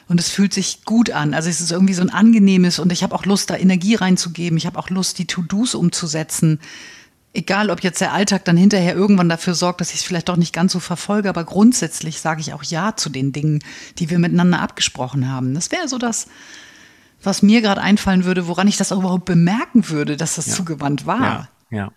Und 0.09 0.19
es 0.19 0.29
fühlt 0.29 0.53
sich 0.53 0.85
gut 0.85 1.11
an. 1.11 1.33
Also 1.33 1.49
es 1.49 1.59
ist 1.59 1.71
irgendwie 1.71 1.93
so 1.93 2.01
ein 2.01 2.09
angenehmes 2.09 2.79
und 2.79 2.93
ich 2.93 3.03
habe 3.03 3.13
auch 3.13 3.25
Lust, 3.25 3.49
da 3.49 3.57
Energie 3.57 3.95
reinzugeben. 3.95 4.57
Ich 4.57 4.65
habe 4.65 4.79
auch 4.79 4.89
Lust, 4.89 5.19
die 5.19 5.27
To-Dos 5.27 5.75
umzusetzen. 5.75 6.59
Egal, 7.33 7.69
ob 7.69 7.83
jetzt 7.83 7.99
der 7.99 8.13
Alltag 8.13 8.45
dann 8.45 8.55
hinterher 8.55 8.95
irgendwann 8.95 9.27
dafür 9.27 9.53
sorgt, 9.53 9.81
dass 9.81 9.89
ich 9.89 9.97
es 9.97 10.03
vielleicht 10.03 10.29
doch 10.29 10.37
nicht 10.37 10.53
ganz 10.53 10.71
so 10.71 10.79
verfolge, 10.79 11.27
aber 11.27 11.43
grundsätzlich 11.43 12.21
sage 12.21 12.39
ich 12.39 12.53
auch 12.53 12.63
Ja 12.63 12.95
zu 12.95 13.09
den 13.09 13.33
Dingen, 13.33 13.59
die 13.99 14.09
wir 14.09 14.17
miteinander 14.17 14.61
abgesprochen 14.61 15.29
haben. 15.29 15.53
Das 15.53 15.71
wäre 15.71 15.89
so 15.89 15.97
das, 15.97 16.27
was 17.21 17.41
mir 17.41 17.61
gerade 17.61 17.81
einfallen 17.81 18.25
würde, 18.25 18.47
woran 18.47 18.67
ich 18.67 18.77
das 18.77 18.91
auch 18.91 18.99
überhaupt 18.99 19.25
bemerken 19.25 19.89
würde, 19.89 20.17
dass 20.17 20.35
das 20.35 20.47
ja. 20.47 20.53
zugewandt 20.53 21.05
war. 21.05 21.49
Ja, 21.71 21.77
ja. 21.77 21.91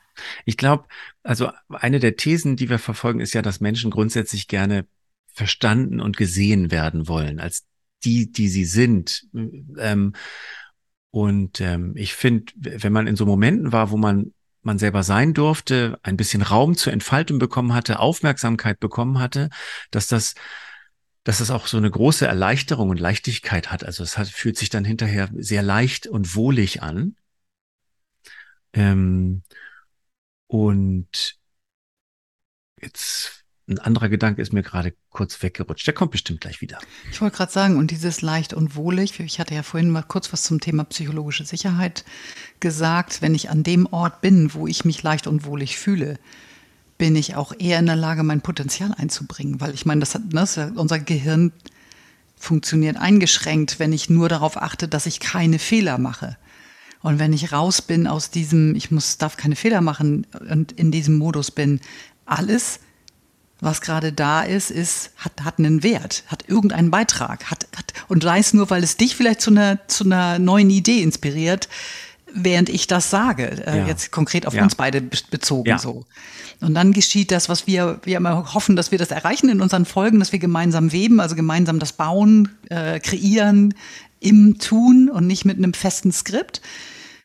Ich 0.45 0.57
glaube, 0.57 0.85
also 1.23 1.51
eine 1.71 2.01
der 2.01 2.17
Thesen, 2.17 2.57
die 2.57 2.69
wir 2.69 2.79
verfolgen, 2.79 3.21
ist 3.21 3.33
ja, 3.33 3.43
dass 3.43 3.61
Menschen 3.61 3.91
grundsätzlich 3.91 4.49
gerne 4.49 4.87
verstanden 5.33 6.01
und 6.01 6.17
gesehen 6.17 6.71
werden 6.71 7.09
wollen, 7.09 7.41
als 7.41 7.65
die, 8.05 8.31
die 8.31 8.49
sie 8.49 8.65
sind. 8.65 9.27
Ähm, 9.79 10.15
und 11.11 11.61
ähm, 11.61 11.93
ich 11.97 12.15
finde, 12.15 12.53
wenn 12.57 12.93
man 12.93 13.07
in 13.07 13.17
so 13.17 13.27
Momenten 13.27 13.73
war, 13.73 13.91
wo 13.91 13.97
man 13.97 14.33
man 14.63 14.79
selber 14.79 15.03
sein 15.03 15.33
durfte, 15.35 15.99
ein 16.03 16.17
bisschen 16.17 16.43
Raum 16.43 16.77
zur 16.77 16.93
Entfaltung 16.93 17.39
bekommen 17.39 17.73
hatte, 17.73 17.99
Aufmerksamkeit 17.99 18.79
bekommen 18.79 19.19
hatte, 19.19 19.49
dass 19.91 20.07
das 20.07 20.35
dass 21.25 21.39
das 21.39 21.51
auch 21.51 21.67
so 21.67 21.77
eine 21.77 21.91
große 21.91 22.27
Erleichterung 22.27 22.89
und 22.91 23.01
Leichtigkeit 23.01 23.71
hat. 23.71 23.85
Also 23.85 24.03
es 24.03 24.17
hat, 24.17 24.29
fühlt 24.29 24.57
sich 24.57 24.71
dann 24.71 24.85
hinterher 24.85 25.29
sehr 25.37 25.63
leicht 25.63 26.07
und 26.07 26.35
wohlig 26.35 26.83
an. 26.83 27.17
Ähm, 28.73 29.43
und 30.47 31.39
jetzt 32.81 33.45
ein 33.69 33.79
anderer 33.79 34.09
Gedanke 34.09 34.43
ist 34.43 34.53
mir 34.53 34.63
gerade 34.63 34.95
kurz 35.11 35.43
weggerutscht. 35.43 35.87
Der 35.87 35.95
kommt 35.95 36.11
bestimmt 36.11 36.41
gleich 36.41 36.61
wieder. 36.61 36.79
Ich 37.13 37.21
wollte 37.21 37.37
gerade 37.37 37.53
sagen, 37.53 37.77
und 37.77 37.91
dieses 37.93 38.21
leicht 38.21 38.53
und 38.53 38.75
wohlig, 38.75 39.21
ich 39.21 39.39
hatte 39.39 39.55
ja 39.55 39.63
vorhin 39.63 39.91
mal 39.91 40.03
kurz 40.03 40.33
was 40.33 40.43
zum 40.43 40.61
Thema 40.61 40.85
psychologische 40.85 41.45
Sicherheit 41.45 42.05
gesagt. 42.59 43.23
Wenn 43.23 43.35
ich 43.35 43.49
an 43.49 43.63
dem 43.63 43.87
Ort 43.87 44.23
bin, 44.23 44.55
wo 44.55 44.67
ich 44.67 44.85
mich 44.85 45.03
leicht 45.03 45.29
und 45.29 45.45
wohlig 45.45 45.79
fühle, 45.79 46.19
bin 47.01 47.17
ich 47.17 47.35
auch 47.35 47.55
eher 47.59 47.79
in 47.79 47.87
der 47.87 47.97
Lage, 47.97 48.23
mein 48.23 48.43
Potenzial 48.43 48.93
einzubringen. 48.97 49.59
Weil 49.59 49.73
ich 49.73 49.87
meine, 49.87 50.01
das 50.01 50.15
hat, 50.15 50.35
ne, 50.35 50.73
unser 50.77 50.99
Gehirn 50.99 51.51
funktioniert 52.37 52.99
eingeschränkt, 52.99 53.79
wenn 53.79 53.95
ich 53.95 54.11
nur 54.11 54.29
darauf 54.29 54.61
achte, 54.61 54.87
dass 54.87 55.07
ich 55.07 55.19
keine 55.19 55.59
Fehler 55.59 55.97
mache. 55.97 56.37
Und 57.01 57.19
wenn 57.19 57.33
ich 57.33 57.53
raus 57.53 57.81
bin 57.81 58.07
aus 58.07 58.31
diesem, 58.31 58.75
ich 58.75 58.91
muss, 58.91 59.17
darf 59.17 59.39
keine 59.39 59.57
Fehler 59.57 59.81
machen 59.81 60.27
und 60.51 60.73
in 60.73 60.91
diesem 60.91 61.17
Modus 61.17 61.51
bin, 61.51 61.81
alles, 62.27 62.81
was 63.61 63.81
gerade 63.81 64.13
da 64.13 64.43
ist, 64.43 64.71
ist, 64.71 65.13
hat, 65.17 65.43
hat 65.43 65.59
einen 65.59 65.83
Wert, 65.83 66.25
hat 66.27 66.51
irgendeinen 66.51 66.91
Beitrag, 66.91 67.51
hat, 67.51 67.67
hat, 67.77 67.95
und 68.09 68.23
sei 68.23 68.41
es 68.41 68.53
nur, 68.53 68.69
weil 68.69 68.85
es 68.85 68.99
dich 68.99 69.17
vielleicht 69.17 69.41
zu 69.41 69.51
einer, 69.51 69.89
zu 69.89 70.05
einer 70.05 70.39
neuen 70.39 70.69
Idee 70.69 71.01
inspiriert, 71.01 71.71
während 72.35 72.69
ich 72.69 72.87
das 72.87 73.11
sage, 73.11 73.65
äh, 73.67 73.79
ja. 73.79 73.87
jetzt 73.87 74.11
konkret 74.11 74.47
auf 74.47 74.55
ja. 74.55 74.63
uns 74.63 74.75
beide 74.75 75.01
bezogen 75.01 75.69
ja. 75.69 75.79
so. 75.79 76.05
Und 76.61 76.75
dann 76.75 76.93
geschieht 76.93 77.31
das, 77.31 77.49
was 77.49 77.67
wir, 77.67 78.01
wir 78.05 78.19
immer 78.19 78.55
hoffen, 78.55 78.77
dass 78.77 78.91
wir 78.91 78.99
das 78.99 79.11
erreichen 79.11 79.49
in 79.49 79.61
unseren 79.61 79.87
Folgen, 79.87 80.19
dass 80.19 80.33
wir 80.33 80.39
gemeinsam 80.39 80.93
weben, 80.93 81.21
also 81.21 81.35
gemeinsam 81.35 81.79
das 81.79 81.95
bauen, 81.95 82.51
äh, 82.69 83.01
kreieren, 83.01 83.75
im 84.21 84.59
Tun 84.59 85.09
und 85.09 85.27
nicht 85.27 85.45
mit 85.45 85.57
einem 85.57 85.73
festen 85.73 86.13
Skript. 86.13 86.61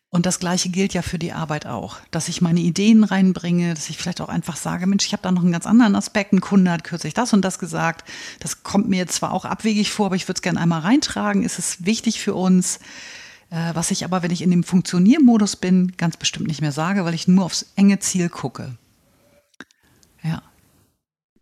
Und 0.09 0.25
das 0.25 0.39
Gleiche 0.39 0.69
gilt 0.69 0.93
ja 0.93 1.01
für 1.01 1.19
die 1.19 1.33
Arbeit 1.33 1.65
auch, 1.65 1.97
dass 2.09 2.29
ich 2.29 2.41
meine 2.41 2.61
Ideen 2.61 3.03
reinbringe, 3.03 3.73
dass 3.73 3.89
ich 3.89 3.97
vielleicht 3.97 4.21
auch 4.21 4.29
einfach 4.29 4.55
sage, 4.55 4.87
Mensch, 4.87 5.05
ich 5.05 5.11
habe 5.11 5.23
da 5.23 5.29
noch 5.29 5.41
einen 5.41 5.51
ganz 5.51 5.65
anderen 5.65 5.93
Aspekt. 5.93 6.31
Ein 6.31 6.39
Kunde 6.39 6.71
hat 6.71 6.85
kürzlich 6.85 7.13
das 7.13 7.33
und 7.33 7.43
das 7.43 7.59
gesagt. 7.59 8.09
Das 8.39 8.63
kommt 8.63 8.87
mir 8.87 8.95
jetzt 8.95 9.15
zwar 9.15 9.33
auch 9.33 9.43
abwegig 9.43 9.91
vor, 9.91 10.05
aber 10.05 10.15
ich 10.15 10.29
würde 10.29 10.37
es 10.37 10.41
gerne 10.41 10.61
einmal 10.61 10.79
reintragen. 10.79 11.43
Ist 11.43 11.59
es 11.59 11.85
wichtig 11.85 12.21
für 12.21 12.33
uns? 12.33 12.79
Äh, 13.55 13.73
was 13.73 13.89
ich 13.89 14.03
aber, 14.03 14.21
wenn 14.21 14.31
ich 14.31 14.41
in 14.41 14.51
dem 14.51 14.63
Funktioniermodus 14.63 15.55
bin, 15.55 15.93
ganz 15.95 16.17
bestimmt 16.17 16.47
nicht 16.47 16.61
mehr 16.61 16.73
sage, 16.73 17.05
weil 17.05 17.13
ich 17.13 17.27
nur 17.27 17.45
aufs 17.45 17.71
enge 17.75 17.99
Ziel 17.99 18.29
gucke. 18.29 18.77
Ja. 20.21 20.43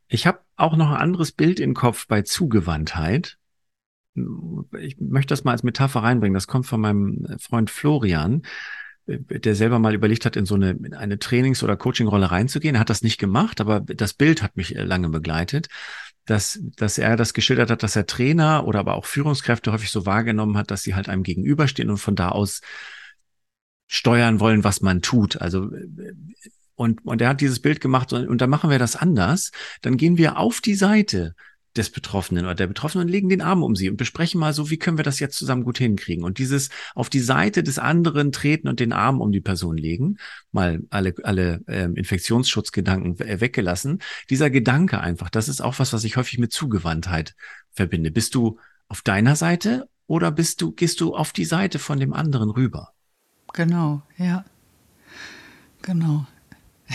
Ich 0.08 0.27
habe 0.27 0.39
auch 0.55 0.77
noch 0.77 0.91
ein 0.91 0.98
anderes 0.98 1.32
Bild 1.32 1.60
im 1.60 1.74
Kopf 1.74 2.08
bei 2.08 2.22
Zugewandtheit 2.22 3.38
ich 4.79 5.00
möchte 5.00 5.32
das 5.32 5.43
mal 5.43 5.51
als 5.51 5.63
Metapher 5.63 6.03
reinbringen. 6.03 6.34
Das 6.34 6.48
kommt 6.48 6.65
von 6.65 6.82
meinem 6.82 7.25
Freund 7.39 7.70
Florian, 7.70 8.43
der 9.05 9.55
selber 9.55 9.79
mal 9.79 9.93
überlegt 9.93 10.25
hat, 10.25 10.36
in 10.36 10.45
so 10.45 10.55
eine, 10.55 10.72
in 10.72 10.93
eine 10.93 11.19
Trainings- 11.19 11.63
oder 11.63 11.75
Coaching-Rolle 11.75 12.31
reinzugehen. 12.31 12.75
Er 12.75 12.81
hat 12.81 12.89
das 12.89 13.01
nicht 13.01 13.17
gemacht, 13.17 13.60
aber 13.60 13.81
das 13.81 14.13
Bild 14.13 14.41
hat 14.41 14.55
mich 14.55 14.75
äh, 14.75 14.83
lange 14.83 15.10
begleitet, 15.10 15.67
dass, 16.25 16.60
dass 16.77 16.98
er 16.98 17.17
das 17.17 17.33
geschildert 17.33 17.69
hat, 17.69 17.83
dass 17.83 17.95
er 17.95 18.05
Trainer 18.05 18.65
oder 18.65 18.79
aber 18.79 18.95
auch 18.95 19.05
Führungskräfte 19.05 19.74
häufig 19.74 19.91
so 19.91 20.05
wahrgenommen 20.05 20.57
hat, 20.57 20.72
dass 20.72 20.83
sie 20.83 20.95
halt 20.95 21.10
einem 21.10 21.24
gegenüberstehen 21.24 21.89
und 21.89 21.98
von 21.98 22.15
da 22.15 22.29
aus 22.29 22.62
steuern 23.88 24.39
wollen, 24.39 24.63
was 24.63 24.81
man 24.81 25.01
tut. 25.01 25.41
Also 25.41 25.65
äh, 25.74 26.13
und, 26.75 27.05
und 27.05 27.22
er 27.22 27.29
hat 27.29 27.41
dieses 27.41 27.62
Bild 27.62 27.81
gemacht 27.81 28.13
und, 28.13 28.27
und 28.27 28.41
dann 28.41 28.50
machen 28.50 28.69
wir 28.69 28.79
das 28.79 28.95
anders. 28.95 29.51
Dann 29.81 29.98
gehen 29.98 30.17
wir 30.17 30.38
auf 30.38 30.62
die 30.62 30.75
Seite 30.75 31.36
des 31.75 31.89
Betroffenen 31.89 32.45
oder 32.45 32.55
der 32.55 32.67
Betroffenen 32.67 33.07
und 33.07 33.11
legen 33.11 33.29
den 33.29 33.41
Arm 33.41 33.63
um 33.63 33.75
sie 33.75 33.89
und 33.89 33.97
besprechen 33.97 34.39
mal 34.39 34.53
so, 34.53 34.69
wie 34.69 34.77
können 34.77 34.97
wir 34.97 35.03
das 35.03 35.19
jetzt 35.19 35.37
zusammen 35.37 35.63
gut 35.63 35.77
hinkriegen. 35.77 36.23
Und 36.23 36.37
dieses 36.37 36.69
auf 36.93 37.09
die 37.09 37.19
Seite 37.19 37.63
des 37.63 37.79
anderen 37.79 38.31
treten 38.31 38.67
und 38.67 38.79
den 38.79 38.93
Arm 38.93 39.21
um 39.21 39.31
die 39.31 39.41
Person 39.41 39.77
legen, 39.77 40.17
mal 40.51 40.81
alle, 40.89 41.15
alle 41.23 41.61
äh, 41.67 41.85
Infektionsschutzgedanken 41.85 43.19
weggelassen. 43.19 43.99
Dieser 44.29 44.49
Gedanke 44.49 44.99
einfach, 44.99 45.29
das 45.29 45.49
ist 45.49 45.61
auch 45.61 45.79
was, 45.79 45.93
was 45.93 46.03
ich 46.03 46.15
häufig 46.17 46.37
mit 46.39 46.51
Zugewandtheit 46.51 47.35
verbinde. 47.71 48.11
Bist 48.11 48.35
du 48.35 48.59
auf 48.87 49.01
deiner 49.01 49.35
Seite 49.35 49.87
oder 50.05 50.31
bist 50.31 50.61
du, 50.61 50.71
gehst 50.71 51.01
du 51.01 51.15
auf 51.15 51.33
die 51.33 51.45
Seite 51.45 51.79
von 51.79 51.99
dem 51.99 52.13
anderen 52.13 52.51
rüber? 52.51 52.93
Genau, 53.53 54.03
ja. 54.17 54.45
Genau. 55.81 56.25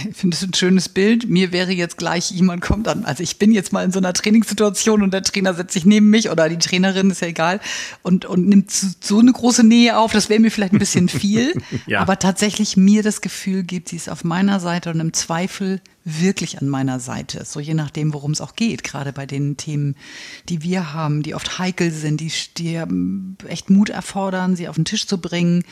Ich 0.09 0.17
finde 0.17 0.37
es 0.37 0.43
ein 0.43 0.55
schönes 0.55 0.89
Bild. 0.89 1.29
Mir 1.29 1.53
wäre 1.53 1.73
jetzt 1.73 1.99
gleich 1.99 2.31
jemand 2.31 2.63
kommt 2.63 2.89
an. 2.89 3.05
Also 3.05 3.23
ich 3.23 3.39
bin 3.39 3.53
jetzt 3.53 3.73
mal 3.73 3.85
in 3.85 3.93
so 3.93 3.99
einer 3.99 4.13
Trainingssituation 4.13 5.03
und 5.03 5.13
der 5.13 5.23
Trainer 5.23 5.55
setzt 5.55 5.73
sich 5.73 5.85
neben 5.85 6.11
mich 6.11 6.31
oder 6.31 6.49
die 6.49 6.59
Trainerin, 6.59 7.11
ist 7.11 7.21
ja 7.21 7.29
egal, 7.29 7.61
und, 8.03 8.25
und 8.25 8.49
nimmt 8.49 8.71
so 8.71 9.19
eine 9.19 9.33
große 9.33 9.65
Nähe 9.65 9.99
auf. 9.99 10.13
Das 10.13 10.29
wäre 10.29 10.41
mir 10.41 10.51
vielleicht 10.51 10.73
ein 10.73 10.79
bisschen 10.79 11.09
viel. 11.09 11.53
ja. 11.87 12.01
Aber 12.01 12.19
tatsächlich 12.19 12.77
mir 12.77 13.03
das 13.03 13.21
Gefühl 13.21 13.63
gibt, 13.63 13.89
sie 13.89 13.97
ist 13.97 14.09
auf 14.09 14.25
meiner 14.25 14.61
Seite 14.61 14.91
und 14.91 15.01
im 15.01 15.13
Zweifel 15.13 15.81
wirklich 16.05 16.61
an 16.61 16.69
meiner 16.69 17.01
Seite. 17.01 17.45
So 17.45 17.61
je 17.61 17.75
nachdem, 17.75 18.15
worum 18.15 18.33
es 18.33 18.41
auch 18.41 18.55
geht. 18.55 18.85
Gerade 18.85 19.13
bei 19.13 19.27
den 19.27 19.57
Themen, 19.57 19.97
die 20.49 20.63
wir 20.63 20.93
haben, 20.93 21.23
die 21.23 21.35
oft 21.35 21.59
heikel 21.59 21.91
sind, 21.91 22.21
die, 22.21 22.33
die 22.57 22.81
echt 23.47 23.71
Mut 23.71 23.91
erfordern, 23.91 24.57
sie 24.57 24.69
auf 24.69 24.77
den 24.77 24.85
Tisch 24.85 25.07
zu 25.07 25.19
bringen, 25.19 25.65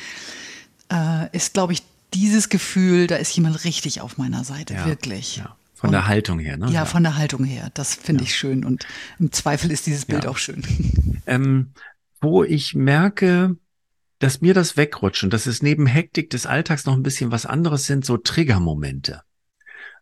äh, 0.92 1.35
ist, 1.35 1.54
glaube 1.54 1.73
ich, 1.73 1.83
dieses 2.18 2.49
Gefühl, 2.49 3.06
da 3.06 3.16
ist 3.16 3.35
jemand 3.37 3.64
richtig 3.64 4.00
auf 4.00 4.18
meiner 4.18 4.44
Seite, 4.44 4.75
ja, 4.75 4.87
wirklich. 4.87 5.37
Ja. 5.37 5.56
Von 5.75 5.88
und, 5.88 5.92
der 5.92 6.06
Haltung 6.06 6.38
her, 6.38 6.56
ne? 6.56 6.66
Ja, 6.66 6.73
ja, 6.73 6.85
von 6.87 7.02
der 7.02 7.16
Haltung 7.16 7.44
her. 7.44 7.70
Das 7.75 7.94
finde 7.94 8.25
ich 8.25 8.35
schön. 8.35 8.64
Und 8.64 8.87
im 9.18 9.30
Zweifel 9.30 9.70
ist 9.70 9.87
dieses 9.87 10.06
Bild 10.06 10.26
auch 10.26 10.38
schön. 10.38 10.62
Ähm, 11.28 11.73
wo 12.20 12.44
ich 12.44 12.76
merke, 12.76 13.56
dass 14.20 14.40
mir 14.40 14.54
das 14.54 14.76
wegrutscht 14.76 15.25
und 15.25 15.32
dass 15.32 15.46
es 15.46 15.61
neben 15.61 15.87
Hektik 15.87 16.30
des 16.30 16.46
Alltags 16.46 16.87
noch 16.87 16.94
ein 16.94 17.02
bisschen 17.02 17.32
was 17.32 17.46
anderes 17.46 17.87
sind, 17.87 18.04
so 18.04 18.16
Triggermomente. 18.16 19.23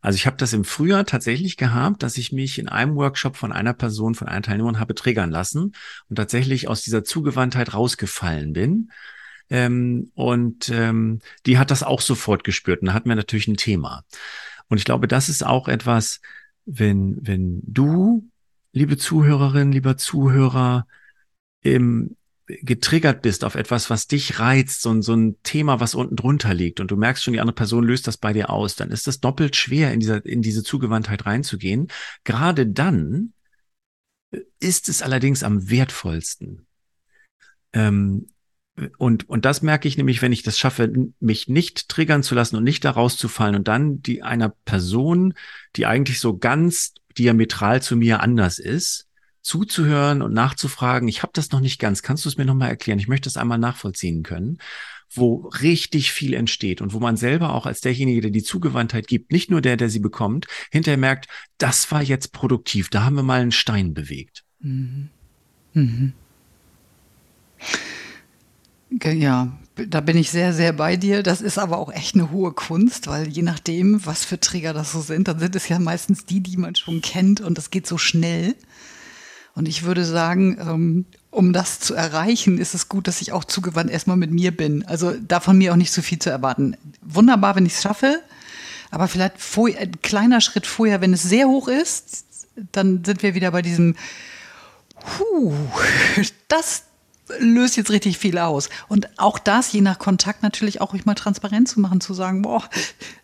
Also 0.05 0.17
ich 0.17 0.27
habe 0.27 0.37
das 0.37 0.53
im 0.53 0.65
Frühjahr 0.65 1.07
tatsächlich 1.07 1.57
gehabt, 1.57 2.03
dass 2.03 2.19
ich 2.19 2.31
mich 2.31 2.59
in 2.59 2.69
einem 2.69 2.95
Workshop 2.95 3.37
von 3.37 3.53
einer 3.53 3.73
Person, 3.73 4.15
von 4.15 4.29
einer 4.29 4.43
Teilnehmerin 4.43 4.79
habe 4.79 4.95
triggern 4.95 5.31
lassen 5.31 5.73
und 6.11 6.17
tatsächlich 6.17 6.69
aus 6.69 6.83
dieser 6.83 7.05
Zugewandtheit 7.05 7.73
rausgefallen 7.73 8.53
bin 8.53 8.91
Ähm, 9.51 10.11
und 10.15 10.71
ähm, 10.71 11.21
die 11.47 11.59
hat 11.59 11.71
das 11.71 11.83
auch 11.83 12.01
sofort 12.01 12.45
gespürt. 12.45 12.81
Und 12.81 12.87
da 12.89 12.95
hatten 12.95 13.09
wir 13.09 13.17
natürlich 13.17 13.49
ein 13.49 13.57
Thema. 13.57 14.05
Und 14.69 14.79
ich 14.79 14.85
glaube, 14.85 15.09
das 15.09 15.29
ist 15.29 15.45
auch 15.45 15.69
etwas, 15.69 16.21
wenn, 16.65 17.19
wenn 17.21 17.61
du, 17.65 18.29
liebe 18.73 18.97
Zuhörerin, 18.97 19.73
lieber 19.73 19.97
Zuhörer, 19.97 20.87
im, 21.63 22.17
getriggert 22.47 23.23
bist 23.23 23.45
auf 23.45 23.55
etwas, 23.55 23.89
was 23.89 24.07
dich 24.07 24.39
reizt, 24.39 24.83
so, 24.83 25.01
so 25.01 25.15
ein 25.15 25.37
Thema, 25.43 25.81
was 25.81 25.95
unten 25.95 26.17
drunter 26.17 26.53
liegt 26.53 26.81
und 26.81 26.91
du 26.91 26.97
merkst 26.97 27.23
schon, 27.23 27.33
die 27.33 27.41
andere 27.41 27.55
Person 27.55 27.85
löst 27.85 28.07
das 28.07 28.19
bei 28.19 28.33
dir 28.33 28.51
aus, 28.51 28.77
dann 28.77 28.91
ist 28.91 29.07
das 29.07 29.21
doppelt 29.21 29.57
schwer, 29.57 29.93
in, 29.93 30.01
dieser, 30.01 30.25
in 30.27 30.43
diese 30.43 30.63
Zugewandtheit 30.63 31.25
reinzugehen. 31.25 31.89
Gerade 32.25 32.67
dann 32.67 33.33
ist 34.61 34.89
es 34.89 35.01
allerdings 35.01 35.43
am 35.43 35.71
wertvollsten. 35.71 36.67
Ähm, 37.73 38.27
und, 38.99 39.29
und 39.29 39.45
das 39.45 39.63
merke 39.63 39.87
ich 39.87 39.97
nämlich, 39.97 40.21
wenn 40.21 40.33
ich 40.33 40.43
das 40.43 40.59
schaffe, 40.59 40.93
mich 41.21 41.49
nicht 41.49 41.89
triggern 41.89 42.23
zu 42.23 42.35
lassen 42.35 42.57
und 42.57 42.65
nicht 42.65 42.85
da 42.85 42.91
rauszufallen 42.91 43.55
und 43.55 43.69
dann 43.69 44.03
die 44.03 44.23
einer 44.23 44.51
Person, 44.65 45.35
die 45.77 45.87
eigentlich 45.87 46.19
so 46.19 46.37
ganz 46.37 46.95
diametral 47.17 47.83
zu 47.83 47.97
mir 47.97 48.21
anders 48.21 48.59
ist, 48.59 49.07
zuzuhören 49.43 50.23
und 50.23 50.33
nachzufragen, 50.33 51.07
ich 51.07 51.23
habe 51.23 51.33
das 51.35 51.53
noch 51.53 51.61
nicht 51.61 51.79
ganz, 51.79 52.03
kannst 52.03 52.25
du 52.25 52.29
es 52.29 52.37
mir 52.37 52.47
nochmal 52.47 52.71
erklären? 52.71 52.99
Ich 52.99 53.09
möchte 53.09 53.29
es 53.29 53.37
einmal 53.37 53.59
nachvollziehen 53.59 54.23
können, 54.23 54.59
wo 55.11 55.49
richtig 55.63 56.11
viel 56.11 56.35
entsteht 56.35 56.81
und 56.81 56.93
wo 56.93 56.99
man 56.99 57.17
selber 57.17 57.53
auch 57.53 57.67
als 57.67 57.81
derjenige, 57.81 58.23
der 58.23 58.31
die 58.31 58.43
Zugewandtheit 58.43 59.07
gibt, 59.07 59.31
nicht 59.31 59.51
nur 59.51 59.61
der, 59.61 59.77
der 59.77 59.91
sie 59.91 60.01
bekommt, 60.01 60.47
hinterher 60.73 60.99
merkt, 60.99 61.29
das 61.59 61.93
war 61.93 62.03
jetzt 62.03 62.33
produktiv, 62.33 62.89
da 62.89 63.05
haben 63.05 63.17
wir 63.17 63.23
mal 63.23 63.41
einen 63.41 63.53
Stein 63.53 63.95
bewegt. 63.95 64.43
Mhm. 64.61 65.11
Mhm. 65.75 66.15
Ja, 68.91 69.49
da 69.77 70.01
bin 70.01 70.17
ich 70.17 70.31
sehr, 70.31 70.53
sehr 70.53 70.73
bei 70.73 70.97
dir. 70.97 71.23
Das 71.23 71.41
ist 71.41 71.59
aber 71.59 71.79
auch 71.79 71.93
echt 71.93 72.15
eine 72.15 72.31
hohe 72.31 72.53
Kunst, 72.53 73.07
weil 73.07 73.29
je 73.29 73.43
nachdem, 73.43 74.05
was 74.07 74.25
für 74.25 74.39
Trigger 74.39 74.73
das 74.73 74.93
so 74.93 75.01
sind, 75.01 75.29
dann 75.29 75.39
sind 75.39 75.57
es 75.57 75.69
ja 75.69 75.79
meistens 75.79 76.27
die, 76.27 76.41
die 76.41 76.57
man 76.57 76.77
schon 76.77 77.03
kennt 77.03 77.41
und 77.41 77.59
das 77.59 77.71
geht 77.71 77.87
so 77.87 77.99
schnell. 77.99 78.55
Und 79.55 79.69
ich 79.69 79.85
würde 79.85 80.05
sagen, 80.05 80.59
ähm, 80.61 81.07
um 81.31 81.53
das 81.53 81.81
zu 81.81 81.95
erreichen, 81.95 82.59
ist 82.59 82.75
es 82.75 82.89
gut, 82.89 83.09
dass 83.09 83.21
ich 83.21 83.33
auch 83.33 83.45
zugewandt 83.45 83.91
erstmal 83.91 84.17
mit 84.17 84.31
mir 84.31 84.57
bin. 84.57 84.85
Also 84.85 85.13
da 85.13 85.41
von 85.41 85.59
mir 85.59 85.73
auch 85.73 85.77
nicht 85.77 85.93
so 85.93 86.03
viel 86.03 86.19
zu 86.19 86.31
erwarten. 86.31 86.77
Wunderbar, 87.03 87.57
wenn 87.57 87.67
ich 87.67 87.75
es 87.75 87.83
schaffe, 87.83 88.21
aber 88.91 89.09
vielleicht 89.09 89.41
vorher, 89.41 89.81
ein 89.81 90.01
kleiner 90.03 90.41
Schritt 90.41 90.67
vorher, 90.67 91.01
wenn 91.01 91.13
es 91.13 91.23
sehr 91.23 91.47
hoch 91.47 91.69
ist, 91.69 92.25
dann 92.73 93.05
sind 93.05 93.23
wir 93.23 93.35
wieder 93.35 93.51
bei 93.51 93.63
diesem, 93.63 93.97
huh, 95.19 95.53
das 96.49 96.85
löst 97.39 97.77
jetzt 97.77 97.91
richtig 97.91 98.19
viel 98.19 98.39
aus. 98.39 98.69
Und 98.89 99.09
auch 99.19 99.39
das, 99.39 99.73
je 99.73 99.81
nach 99.81 99.99
Kontakt, 99.99 100.43
natürlich 100.43 100.81
auch 100.81 100.93
ruhig 100.93 101.07
mal 101.07 101.15
transparent 101.15 101.69
zu 101.69 101.81
machen, 101.81 102.01
zu 102.01 102.15
sagen, 102.15 102.43
boah, 102.43 102.69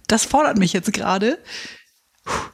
das 0.07 0.25
fordert 0.25 0.59
mich 0.59 0.73
jetzt 0.73 0.93
gerade. 0.93 1.39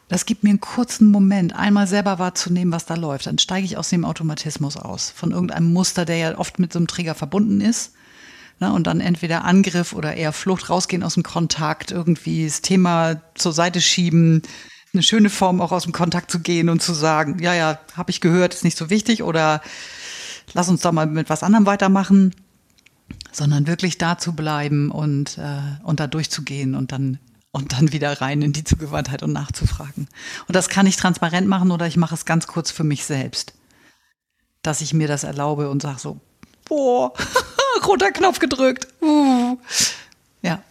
Das 0.08 0.26
gibt 0.26 0.44
mir 0.44 0.50
einen 0.50 0.60
kurzen 0.60 1.08
Moment, 1.08 1.54
einmal 1.54 1.86
selber 1.86 2.18
wahrzunehmen, 2.18 2.72
was 2.72 2.86
da 2.86 2.94
läuft. 2.94 3.26
Dann 3.26 3.38
steige 3.38 3.66
ich 3.66 3.76
aus 3.76 3.90
dem 3.90 4.04
Automatismus 4.04 4.76
aus, 4.76 5.10
von 5.10 5.32
irgendeinem 5.32 5.72
Muster, 5.72 6.04
der 6.04 6.16
ja 6.16 6.38
oft 6.38 6.58
mit 6.58 6.72
so 6.72 6.78
einem 6.78 6.86
Trigger 6.86 7.14
verbunden 7.14 7.60
ist. 7.60 7.92
Ne, 8.58 8.72
und 8.72 8.86
dann 8.86 9.00
entweder 9.00 9.44
Angriff 9.44 9.92
oder 9.92 10.14
eher 10.14 10.32
Flucht, 10.32 10.70
rausgehen 10.70 11.02
aus 11.02 11.14
dem 11.14 11.22
Kontakt, 11.22 11.90
irgendwie 11.90 12.46
das 12.46 12.62
Thema 12.62 13.20
zur 13.34 13.52
Seite 13.52 13.82
schieben, 13.82 14.40
eine 14.94 15.02
schöne 15.02 15.28
Form 15.28 15.60
auch 15.60 15.72
aus 15.72 15.82
dem 15.82 15.92
Kontakt 15.92 16.30
zu 16.30 16.40
gehen 16.40 16.70
und 16.70 16.80
zu 16.80 16.94
sagen, 16.94 17.38
ja, 17.40 17.54
ja, 17.54 17.78
habe 17.94 18.10
ich 18.10 18.22
gehört, 18.22 18.54
ist 18.54 18.64
nicht 18.64 18.78
so 18.78 18.88
wichtig 18.88 19.22
oder 19.22 19.60
lass 20.52 20.68
uns 20.68 20.82
doch 20.82 20.92
mal 20.92 21.06
mit 21.06 21.30
was 21.30 21.42
anderem 21.42 21.66
weitermachen, 21.66 22.34
sondern 23.32 23.66
wirklich 23.66 23.98
da 23.98 24.18
zu 24.18 24.34
bleiben 24.34 24.90
und, 24.90 25.38
äh, 25.38 25.82
und 25.84 26.00
da 26.00 26.06
durchzugehen 26.06 26.74
und 26.74 26.92
dann 26.92 27.18
und 27.56 27.72
dann 27.72 27.90
wieder 27.90 28.20
rein 28.20 28.42
in 28.42 28.52
die 28.52 28.64
Zugewandtheit 28.64 29.22
und 29.22 29.32
nachzufragen. 29.32 30.08
Und 30.46 30.54
das 30.54 30.68
kann 30.68 30.86
ich 30.86 30.96
transparent 30.96 31.48
machen 31.48 31.70
oder 31.70 31.86
ich 31.86 31.96
mache 31.96 32.14
es 32.14 32.26
ganz 32.26 32.46
kurz 32.46 32.70
für 32.70 32.84
mich 32.84 33.06
selbst. 33.06 33.54
Dass 34.60 34.82
ich 34.82 34.92
mir 34.92 35.08
das 35.08 35.24
erlaube 35.24 35.70
und 35.70 35.80
sage 35.80 35.98
so, 35.98 36.20
boah, 36.66 37.14
roter 37.86 38.12
Knopf 38.12 38.40
gedrückt. 38.40 38.88
Uh. 39.00 39.56
Ja, 40.42 40.62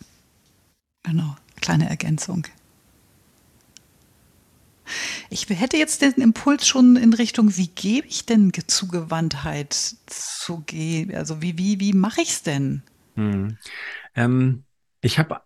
genau, 1.01 1.35
kleine 1.59 1.89
Ergänzung. 1.89 2.45
Ich 5.29 5.47
hätte 5.49 5.77
jetzt 5.77 6.01
den 6.01 6.13
Impuls 6.13 6.67
schon 6.67 6.95
in 6.95 7.13
Richtung, 7.13 7.57
wie 7.57 7.67
gebe 7.67 8.07
ich 8.07 8.25
denn 8.25 8.51
Zugewandtheit 8.67 9.73
zu 9.73 10.59
gehen? 10.65 11.13
Also 11.15 11.41
wie, 11.41 11.57
wie, 11.57 11.79
wie 11.79 11.93
mache 11.93 12.21
ich 12.21 12.29
es 12.29 12.43
denn? 12.43 12.83
Hm. 13.15 13.57
Ähm, 14.15 14.63
ich 15.01 15.19
habe 15.19 15.41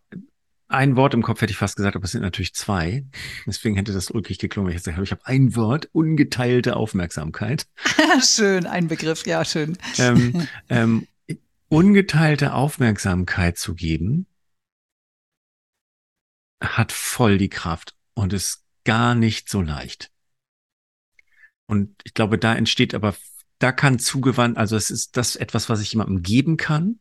ein 0.70 0.96
Wort 0.96 1.14
im 1.16 1.24
Kopf, 1.24 1.42
hätte 1.42 1.52
ich 1.52 1.58
fast 1.58 1.76
gesagt, 1.76 1.96
aber 1.96 2.06
es 2.06 2.12
sind 2.12 2.22
natürlich 2.22 2.54
zwei. 2.54 3.04
Deswegen 3.46 3.76
hätte 3.76 3.92
das 3.92 4.12
ulkig 4.12 4.38
geklungen, 4.38 4.70
wenn 4.70 4.76
ich 4.76 4.84
gesagt 4.84 4.98
habe, 4.98 5.04
ich 5.04 5.12
habe 5.12 5.26
ein 5.26 5.56
Wort, 5.56 5.90
ungeteilte 5.92 6.76
Aufmerksamkeit. 6.76 7.68
schön, 8.24 8.68
ein 8.68 8.88
Begriff, 8.88 9.26
ja, 9.26 9.44
schön. 9.44 9.78
Ähm, 9.98 10.48
ähm, 10.70 11.08
ungeteilte 11.70 12.54
Aufmerksamkeit 12.54 13.58
zu 13.58 13.74
geben, 13.74 14.28
hat 16.62 16.92
voll 16.92 17.38
die 17.38 17.50
Kraft 17.50 17.96
und 18.14 18.34
ist 18.34 18.64
gar 18.90 19.14
nicht 19.14 19.50
so 19.50 19.62
leicht. 19.62 20.10
Und 21.68 21.96
ich 22.04 22.16
glaube, 22.16 22.40
da 22.40 22.56
entsteht 22.56 22.96
aber, 22.96 23.16
da 23.60 23.72
kann 23.72 24.00
zugewandt, 24.00 24.58
also 24.58 24.76
es 24.76 24.90
ist 24.90 25.16
das 25.16 25.36
etwas, 25.36 25.70
was 25.70 25.80
ich 25.80 25.94
jemandem 25.94 26.24
geben 26.24 26.58
kann. 26.58 27.00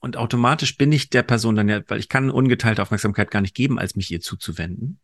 Und 0.00 0.16
automatisch 0.16 0.78
bin 0.78 0.92
ich 0.92 1.10
der 1.10 1.22
Person 1.22 1.54
dann 1.54 1.68
ja, 1.68 1.82
weil 1.88 1.98
ich 1.98 2.08
kann 2.08 2.30
ungeteilte 2.30 2.80
Aufmerksamkeit 2.80 3.30
gar 3.30 3.42
nicht 3.42 3.54
geben, 3.54 3.78
als 3.78 3.96
mich 3.96 4.10
ihr 4.10 4.22
zuzuwenden. 4.22 4.98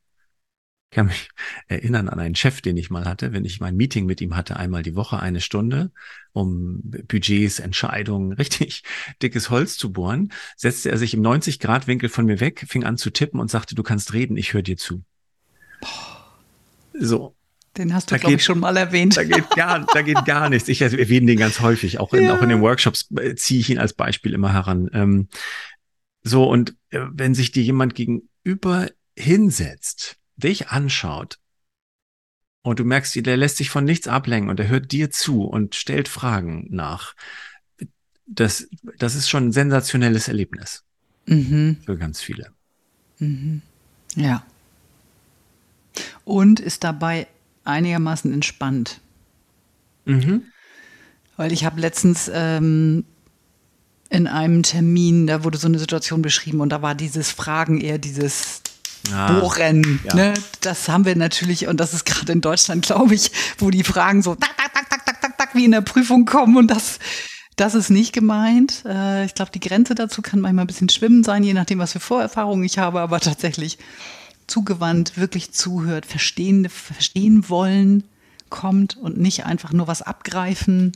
Ich 0.90 0.96
kann 0.96 1.08
mich 1.08 1.28
erinnern 1.68 2.08
an 2.08 2.18
einen 2.18 2.34
Chef, 2.34 2.62
den 2.62 2.78
ich 2.78 2.88
mal 2.88 3.04
hatte, 3.04 3.34
wenn 3.34 3.44
ich 3.44 3.60
mein 3.60 3.76
Meeting 3.76 4.06
mit 4.06 4.22
ihm 4.22 4.34
hatte, 4.34 4.56
einmal 4.56 4.82
die 4.82 4.96
Woche 4.96 5.20
eine 5.20 5.42
Stunde, 5.42 5.92
um 6.32 6.80
Budgets, 6.82 7.58
Entscheidungen, 7.58 8.32
richtig 8.38 8.84
dickes 9.20 9.50
Holz 9.50 9.76
zu 9.76 9.92
bohren, 9.92 10.32
setzte 10.56 10.90
er 10.90 10.96
sich 10.96 11.12
im 11.12 11.20
90-Grad-Winkel 11.20 12.08
von 12.08 12.24
mir 12.24 12.40
weg, 12.40 12.64
fing 12.66 12.84
an 12.84 12.96
zu 12.96 13.10
tippen 13.10 13.38
und 13.38 13.50
sagte, 13.50 13.74
du 13.74 13.82
kannst 13.82 14.14
reden, 14.14 14.38
ich 14.38 14.54
höre 14.54 14.62
dir 14.62 14.78
zu. 14.78 15.04
Boah. 15.82 16.21
So. 16.94 17.37
Den 17.76 17.94
hast 17.94 18.11
du, 18.11 18.18
glaube 18.18 18.35
ich, 18.35 18.44
schon 18.44 18.61
mal 18.61 18.76
erwähnt. 18.76 19.16
Da 19.16 19.24
geht 19.24 19.48
gar, 19.50 19.87
da 19.87 20.02
geht 20.02 20.24
gar 20.26 20.50
nichts. 20.50 20.68
Ich 20.68 20.83
erwähne 20.83 21.26
den 21.26 21.38
ganz 21.38 21.61
häufig. 21.61 22.00
Auch 22.00 22.12
in, 22.12 22.24
ja. 22.24 22.37
auch 22.37 22.42
in 22.42 22.50
den 22.50 22.61
Workshops 22.61 23.09
äh, 23.18 23.35
ziehe 23.35 23.61
ich 23.61 23.70
ihn 23.70 23.78
als 23.78 23.94
Beispiel 23.94 24.35
immer 24.35 24.52
heran. 24.52 24.90
Ähm, 24.92 25.28
so, 26.22 26.44
und 26.44 26.76
äh, 26.90 27.00
wenn 27.11 27.35
sich 27.35 27.50
dir 27.50 27.62
jemand 27.62 27.94
gegenüber 27.94 28.90
hinsetzt, 29.16 30.18
dich 30.37 30.68
anschaut, 30.68 31.38
und 32.64 32.78
du 32.78 32.85
merkst, 32.85 33.26
der 33.26 33.37
lässt 33.37 33.57
sich 33.57 33.70
von 33.70 33.85
nichts 33.85 34.07
ablenken 34.07 34.48
und 34.48 34.61
er 34.61 34.68
hört 34.68 34.92
dir 34.92 35.11
zu 35.11 35.42
und 35.42 35.74
stellt 35.74 36.07
Fragen 36.07 36.68
nach. 36.70 37.14
Das, 38.24 38.68
das 38.98 39.16
ist 39.16 39.28
schon 39.28 39.48
ein 39.48 39.52
sensationelles 39.52 40.28
Erlebnis. 40.28 40.85
Mhm. 41.26 41.78
Für 41.85 41.98
ganz 41.98 42.20
viele. 42.20 42.52
Mhm. 43.18 43.62
Ja 44.14 44.46
und 46.24 46.61
ist 46.61 46.85
dabei 46.85 47.26
einigermaßen 47.64 48.33
entspannt. 48.33 49.00
Mhm. 50.05 50.42
Weil 51.37 51.52
ich 51.52 51.64
habe 51.64 51.81
letztens 51.81 52.31
ähm, 52.33 53.05
in 54.11 54.26
einem 54.26 54.62
Termin, 54.62 55.26
da 55.26 55.44
wurde 55.44 55.59
so 55.59 55.68
eine 55.68 55.78
Situation 55.78 56.22
beschrieben 56.22 56.61
und 56.61 56.68
da 56.70 56.83
war 56.83 56.94
dieses 56.94 57.31
Fragen 57.31 57.81
eher 57.81 57.98
dieses 57.98 58.61
ah, 59.11 59.40
Bohren. 59.40 60.00
Ja. 60.05 60.14
Ne? 60.14 60.35
Das 60.61 60.88
haben 60.88 61.07
wir 61.07 61.16
natürlich, 61.16 61.66
und 61.66 61.78
das 61.78 61.94
ist 61.94 62.05
gerade 62.05 62.33
in 62.33 62.40
Deutschland, 62.40 62.85
glaube 62.85 63.14
ich, 63.14 63.31
wo 63.59 63.70
die 63.70 63.85
Fragen 63.85 64.22
so 64.22 64.35
tak, 64.35 64.57
tak, 64.57 64.74
tak, 64.74 64.88
tak, 64.90 65.07
tak, 65.07 65.20
tak, 65.22 65.38
tak, 65.38 65.55
wie 65.55 65.64
in 65.64 65.70
der 65.70 65.81
Prüfung 65.81 66.26
kommen 66.26 66.57
und 66.57 66.70
das, 66.70 66.98
das 67.57 67.74
ist 67.74 67.90
nicht 67.90 68.12
gemeint. 68.12 68.85
Äh, 68.87 69.24
ich 69.24 69.35
glaube, 69.35 69.50
die 69.52 69.61
Grenze 69.61 69.94
dazu 69.94 70.20
kann 70.20 70.40
manchmal 70.40 70.64
ein 70.64 70.68
bisschen 70.68 70.90
schwimmen 70.90 71.24
sein, 71.24 71.42
je 71.42 71.55
nachdem, 71.55 71.78
was 71.78 71.92
für 71.92 72.00
Vorerfahrungen 72.00 72.64
ich 72.64 72.78
habe, 72.78 73.00
aber 73.00 73.18
tatsächlich 73.20 73.78
zugewandt 74.46 75.16
wirklich 75.16 75.52
zuhört, 75.52 76.07
verstehen, 76.07 76.68
verstehen 76.68 77.48
wollen 77.48 78.05
kommt 78.50 78.96
und 78.96 79.18
nicht 79.18 79.46
einfach 79.46 79.72
nur 79.72 79.88
was 79.88 80.02
abgreifen. 80.02 80.92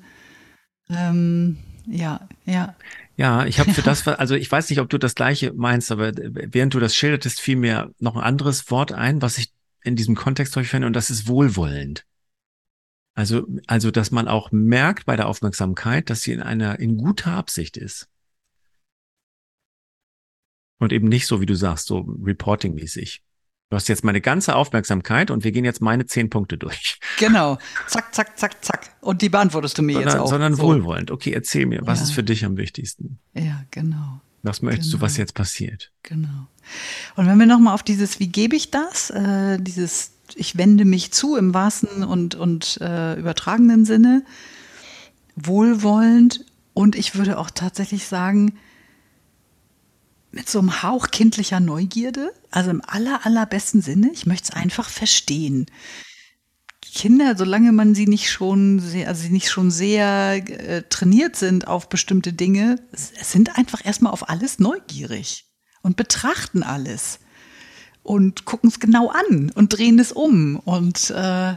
Ähm, 0.91 1.59
ja, 1.87 2.29
ja. 2.45 2.77
Ja, 3.17 3.47
ich 3.47 3.59
habe 3.59 3.73
für 3.73 3.83
das, 3.83 4.07
also 4.07 4.35
ich 4.35 4.51
weiß 4.51 4.71
nicht, 4.71 4.81
ob 4.81 4.89
du 4.89 4.99
das 4.99 5.15
gleiche 5.15 5.53
meinst, 5.53 5.91
aber 5.91 6.13
während 6.15 6.75
du 6.75 6.81
das 6.81 6.95
schildertest, 6.95 7.41
fiel 7.41 7.57
mir 7.57 7.93
noch 7.99 8.17
ein 8.17 8.23
anderes 8.23 8.71
Wort 8.71 8.93
ein, 8.93 9.23
was 9.23 9.39
ich 9.39 9.53
in 9.83 9.97
diesem 9.97 10.15
Kontext 10.15 10.55
häufig 10.57 10.71
finde, 10.71 10.87
und 10.87 10.95
das 10.95 11.11
ist 11.11 11.29
wohlwollend. 11.29 12.05
Also, 13.15 13.47
also, 13.67 13.91
dass 13.91 14.11
man 14.11 14.29
auch 14.29 14.53
merkt 14.53 15.07
bei 15.07 15.17
der 15.17 15.27
Aufmerksamkeit, 15.27 16.11
dass 16.11 16.21
sie 16.21 16.33
in 16.33 16.43
einer, 16.43 16.79
in 16.79 16.99
guter 16.99 17.33
Absicht 17.33 17.79
ist. 17.79 18.09
Und 20.79 20.93
eben 20.93 21.09
nicht 21.09 21.27
so, 21.27 21.41
wie 21.41 21.47
du 21.47 21.55
sagst, 21.55 21.87
so 21.87 22.01
reporting-mäßig. 22.01 23.23
Du 23.69 23.75
hast 23.75 23.89
jetzt 23.89 24.05
meine 24.05 24.21
ganze 24.21 24.55
Aufmerksamkeit 24.55 25.33
und 25.33 25.43
wir 25.43 25.51
gehen 25.51 25.65
jetzt 25.65 25.81
meine 25.81 26.07
zehn 26.07 26.31
Punkte 26.31 26.57
durch. 26.57 27.01
Genau. 27.19 27.59
Zack, 27.89 28.15
zack, 28.15 28.39
zack, 28.39 28.65
zack. 28.65 28.91
Und 29.01 29.23
die 29.23 29.29
beantwortest 29.29 29.77
du 29.77 29.83
mir 29.83 29.95
sondern, 29.95 30.13
jetzt 30.13 30.21
auch. 30.21 30.29
Sondern 30.29 30.55
so. 30.55 30.63
wohlwollend. 30.63 31.11
Okay, 31.11 31.33
erzähl 31.33 31.67
mir, 31.67 31.81
was 31.83 31.99
ja. 31.99 32.05
ist 32.05 32.13
für 32.13 32.23
dich 32.23 32.45
am 32.45 32.57
wichtigsten? 32.57 33.19
Ja, 33.35 33.65
genau. 33.73 34.21
Was 34.45 34.63
möchtest 34.63 34.91
genau. 34.91 35.01
du, 35.01 35.05
was 35.05 35.15
genau. 35.15 35.23
jetzt 35.23 35.35
passiert? 35.35 35.91
Genau. 36.05 36.47
Und 37.17 37.27
wenn 37.27 37.39
wir 37.39 37.47
nochmal 37.47 37.75
auf 37.75 37.83
dieses, 37.83 38.21
wie 38.21 38.29
gebe 38.29 38.55
ich 38.55 38.71
das, 38.71 39.11
äh, 39.11 39.59
dieses, 39.61 40.13
ich 40.37 40.57
wende 40.57 40.85
mich 40.85 41.11
zu 41.11 41.37
im 41.37 41.53
wahrsten 41.53 42.05
und, 42.05 42.37
und 42.37 42.79
äh, 42.81 43.19
übertragenen 43.19 43.85
Sinne, 43.85 44.25
wohlwollend 45.35 46.45
und 46.73 46.95
ich 46.95 47.17
würde 47.17 47.39
auch 47.39 47.51
tatsächlich 47.51 48.07
sagen, 48.07 48.57
mit 50.37 50.51
so 50.51 50.59
einem 50.59 50.83
Hauch 50.83 51.09
kindlicher 51.11 51.61
Neugierde, 51.61 52.31
also 52.51 52.71
im 52.71 52.83
aller, 52.87 53.25
allerbesten 53.25 53.81
Sinne. 53.81 54.11
Ich 54.13 54.27
möchte 54.27 54.51
es 54.51 54.55
einfach 54.55 54.91
verstehen. 54.91 55.67
Kinder, 56.83 57.37
solange 57.37 57.73
man 57.73 57.95
sie 57.95 58.07
nicht 58.07 58.31
schon 58.31 58.79
sehr, 58.79 59.09
also 59.09 59.23
sie 59.23 59.31
nicht 59.31 59.51
schon 59.51 59.71
sehr 59.71 60.35
äh, 60.37 60.83
trainiert 60.83 61.37
sind 61.37 61.67
auf 61.67 61.89
bestimmte 61.89 62.35
Dinge, 62.35 62.77
sind 62.93 63.59
einfach 63.59 63.85
erstmal 63.85 64.13
auf 64.13 64.29
alles 64.29 64.59
neugierig 64.59 65.47
und 65.83 65.97
betrachten 65.97 66.63
alles 66.63 67.19
und 68.03 68.45
gucken 68.45 68.69
es 68.69 68.79
genau 68.79 69.09
an 69.09 69.51
und 69.55 69.77
drehen 69.77 69.99
es 69.99 70.13
um 70.13 70.57
und 70.57 71.11
äh, 71.11 71.55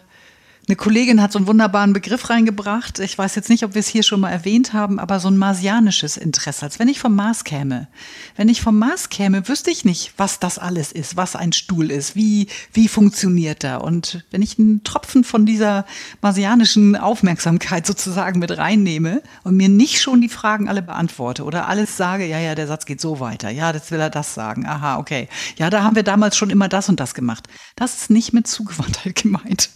eine 0.70 0.76
Kollegin 0.76 1.20
hat 1.20 1.32
so 1.32 1.40
einen 1.40 1.48
wunderbaren 1.48 1.94
Begriff 1.94 2.30
reingebracht. 2.30 3.00
Ich 3.00 3.18
weiß 3.18 3.34
jetzt 3.34 3.50
nicht, 3.50 3.64
ob 3.64 3.74
wir 3.74 3.80
es 3.80 3.88
hier 3.88 4.04
schon 4.04 4.20
mal 4.20 4.30
erwähnt 4.30 4.72
haben, 4.72 5.00
aber 5.00 5.20
so 5.20 5.28
ein 5.28 5.36
marsianisches 5.36 6.16
Interesse, 6.16 6.64
als 6.64 6.78
wenn 6.78 6.88
ich 6.88 7.00
vom 7.00 7.16
Mars 7.16 7.44
käme. 7.44 7.88
Wenn 8.36 8.50
ich 8.50 8.62
vom 8.62 8.78
Mars 8.78 9.10
käme, 9.10 9.48
wüsste 9.48 9.72
ich 9.72 9.84
nicht, 9.84 10.14
was 10.18 10.38
das 10.38 10.60
alles 10.60 10.92
ist, 10.92 11.18
was 11.18 11.36
ein 11.36 11.54
Stuhl 11.54 11.90
ist, 11.90 12.16
wie, 12.16 12.50
wie 12.72 12.88
funktioniert 12.88 13.64
er. 13.64 13.84
Und 13.84 14.24
wenn 14.30 14.44
ich 14.44 14.60
einen 14.60 14.84
Tropfen 14.84 15.24
von 15.24 15.48
dieser 15.48 15.88
marsianischen 16.22 16.96
Aufmerksamkeit 16.96 17.88
sozusagen 17.88 18.38
mit 18.38 18.56
reinnehme 18.56 19.24
und 19.44 19.58
mir 19.58 19.70
nicht 19.70 20.00
schon 20.00 20.22
die 20.22 20.30
Fragen 20.30 20.70
alle 20.70 20.84
beantworte 20.84 21.46
oder 21.46 21.68
alles 21.68 21.98
sage, 21.98 22.28
ja, 22.28 22.38
ja, 22.38 22.54
der 22.54 22.68
Satz 22.68 22.86
geht 22.86 23.02
so 23.02 23.20
weiter, 23.20 23.50
ja, 23.50 23.74
jetzt 23.74 23.90
will 23.90 24.00
er 24.00 24.12
das 24.12 24.36
sagen, 24.36 24.68
aha, 24.68 25.00
okay. 25.00 25.30
Ja, 25.58 25.72
da 25.72 25.82
haben 25.82 25.96
wir 25.96 26.04
damals 26.04 26.38
schon 26.38 26.52
immer 26.52 26.70
das 26.70 26.90
und 26.90 27.00
das 27.00 27.16
gemacht. 27.16 27.48
Das 27.76 27.96
ist 27.96 28.12
nicht 28.12 28.34
mit 28.34 28.46
Zugewandtheit 28.46 29.16
gemeint. 29.24 29.72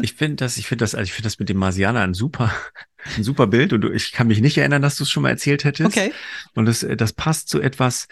Ich 0.00 0.14
finde 0.14 0.36
das, 0.36 0.56
ich 0.56 0.66
finde 0.66 0.84
das, 0.84 0.94
also 0.94 1.04
ich 1.04 1.12
finde 1.12 1.26
das 1.26 1.38
mit 1.38 1.48
dem 1.48 1.56
Marsianer 1.56 2.00
ein 2.00 2.14
super, 2.14 2.52
ein 3.16 3.24
super 3.24 3.46
Bild 3.46 3.72
und 3.72 3.84
ich 3.92 4.12
kann 4.12 4.28
mich 4.28 4.40
nicht 4.40 4.58
erinnern, 4.58 4.82
dass 4.82 4.96
du 4.96 5.04
es 5.04 5.10
schon 5.10 5.22
mal 5.22 5.30
erzählt 5.30 5.64
hättest. 5.64 5.96
Okay. 5.96 6.12
Und 6.54 6.66
das, 6.66 6.86
das 6.96 7.12
passt 7.12 7.48
zu 7.48 7.60
etwas, 7.60 8.08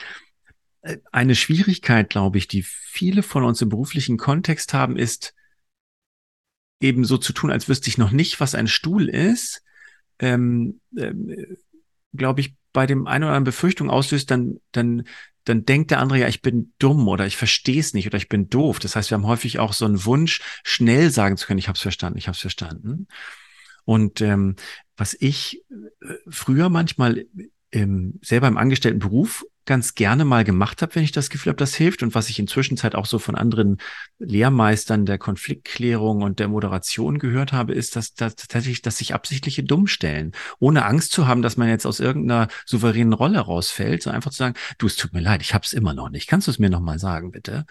äh, 0.83 0.99
eine 1.12 1.35
Schwierigkeit, 1.35 2.11
glaube 2.11 2.38
ich, 2.38 2.49
die 2.49 2.62
viele 2.62 3.22
von 3.22 3.44
uns 3.44 3.61
im 3.62 3.68
beruflichen 3.68 4.16
Kontext 4.16 4.75
haben, 4.75 4.96
ist 4.96 5.35
eben 6.81 7.05
so 7.05 7.18
zu 7.18 7.33
tun, 7.33 7.51
als 7.51 7.68
wüsste 7.68 7.88
ich 7.88 7.99
noch 7.99 8.11
nicht, 8.11 8.40
was 8.40 8.55
ein 8.55 8.68
Stuhl 8.68 9.09
ist. 9.09 9.62
Ähm, 10.18 10.81
ähm, 10.96 11.57
glaube 12.14 12.40
ich, 12.40 12.55
bei 12.76 12.86
dem 12.86 13.06
einen 13.06 13.24
oder 13.24 13.32
anderen 13.32 13.44
Befürchtung 13.44 13.88
auslöst, 13.88 14.30
dann, 14.30 14.60
dann 14.70 15.04
dann 15.46 15.64
denkt 15.64 15.92
der 15.92 16.00
andere 16.00 16.18
ja, 16.18 16.28
ich 16.28 16.42
bin 16.42 16.72
dumm 16.78 17.06
oder 17.08 17.26
ich 17.26 17.36
verstehe 17.36 17.78
es 17.78 17.94
nicht 17.94 18.06
oder 18.06 18.18
ich 18.18 18.28
bin 18.28 18.50
doof. 18.50 18.80
Das 18.80 18.96
heißt, 18.96 19.10
wir 19.10 19.16
haben 19.16 19.26
häufig 19.26 19.58
auch 19.60 19.72
so 19.72 19.84
einen 19.84 20.04
Wunsch, 20.04 20.40
schnell 20.64 21.10
sagen 21.10 21.36
zu 21.36 21.46
können, 21.46 21.58
ich 21.58 21.68
habe 21.68 21.76
es 21.76 21.82
verstanden, 21.82 22.18
ich 22.18 22.26
habe 22.26 22.34
es 22.34 22.40
verstanden. 22.40 23.06
Und 23.84 24.20
ähm, 24.20 24.56
was 24.96 25.16
ich 25.18 25.62
äh, 25.70 26.14
früher 26.28 26.68
manchmal 26.68 27.26
ähm, 27.70 28.18
selber 28.22 28.48
im 28.48 28.56
angestellten 28.56 28.98
Beruf 28.98 29.44
ganz 29.66 29.94
gerne 29.94 30.24
mal 30.24 30.44
gemacht 30.44 30.81
habe, 30.81 30.94
wenn 30.94 31.02
ich 31.02 31.12
das 31.12 31.29
Gefühl 31.29 31.50
habe, 31.50 31.59
das 31.59 31.74
hilft 31.74 32.02
und 32.02 32.14
was 32.14 32.31
ich 32.31 32.38
inzwischen 32.38 32.76
Zeit 32.76 32.94
auch 32.94 33.05
so 33.05 33.18
von 33.18 33.35
anderen 33.35 33.79
Lehrmeistern 34.18 35.05
der 35.05 35.18
Konfliktklärung 35.18 36.22
und 36.22 36.38
der 36.38 36.48
Moderation 36.48 37.18
gehört 37.18 37.52
habe, 37.52 37.74
ist, 37.74 37.96
dass, 37.96 38.14
dass 38.14 38.37
tatsächlich, 38.37 38.81
dass 38.81 38.98
sich 38.98 39.12
absichtliche 39.12 39.64
dumm 39.64 39.88
stellen, 39.88 40.33
ohne 40.59 40.87
Angst 40.87 41.12
zu 41.12 41.26
haben, 41.26 41.42
dass 41.42 41.57
man 41.57 41.68
jetzt 41.68 41.85
aus 41.85 42.00
irgendeiner 42.00 42.48
souveränen 42.64 43.12
Rolle 43.12 43.40
rausfällt, 43.40 44.02
so 44.02 44.11
einfach 44.11 44.31
zu 44.31 44.38
sagen, 44.38 44.55
du, 44.79 44.87
es 44.87 44.96
tut 44.96 45.12
mir 45.12 45.20
leid, 45.20 45.42
ich 45.42 45.52
habe 45.52 45.64
es 45.64 45.72
immer 45.72 45.92
noch 45.92 46.09
nicht. 46.09 46.29
Kannst 46.29 46.46
du 46.46 46.52
es 46.52 46.59
mir 46.59 46.70
noch 46.70 46.81
mal 46.81 46.98
sagen, 46.98 47.33
bitte? 47.33 47.66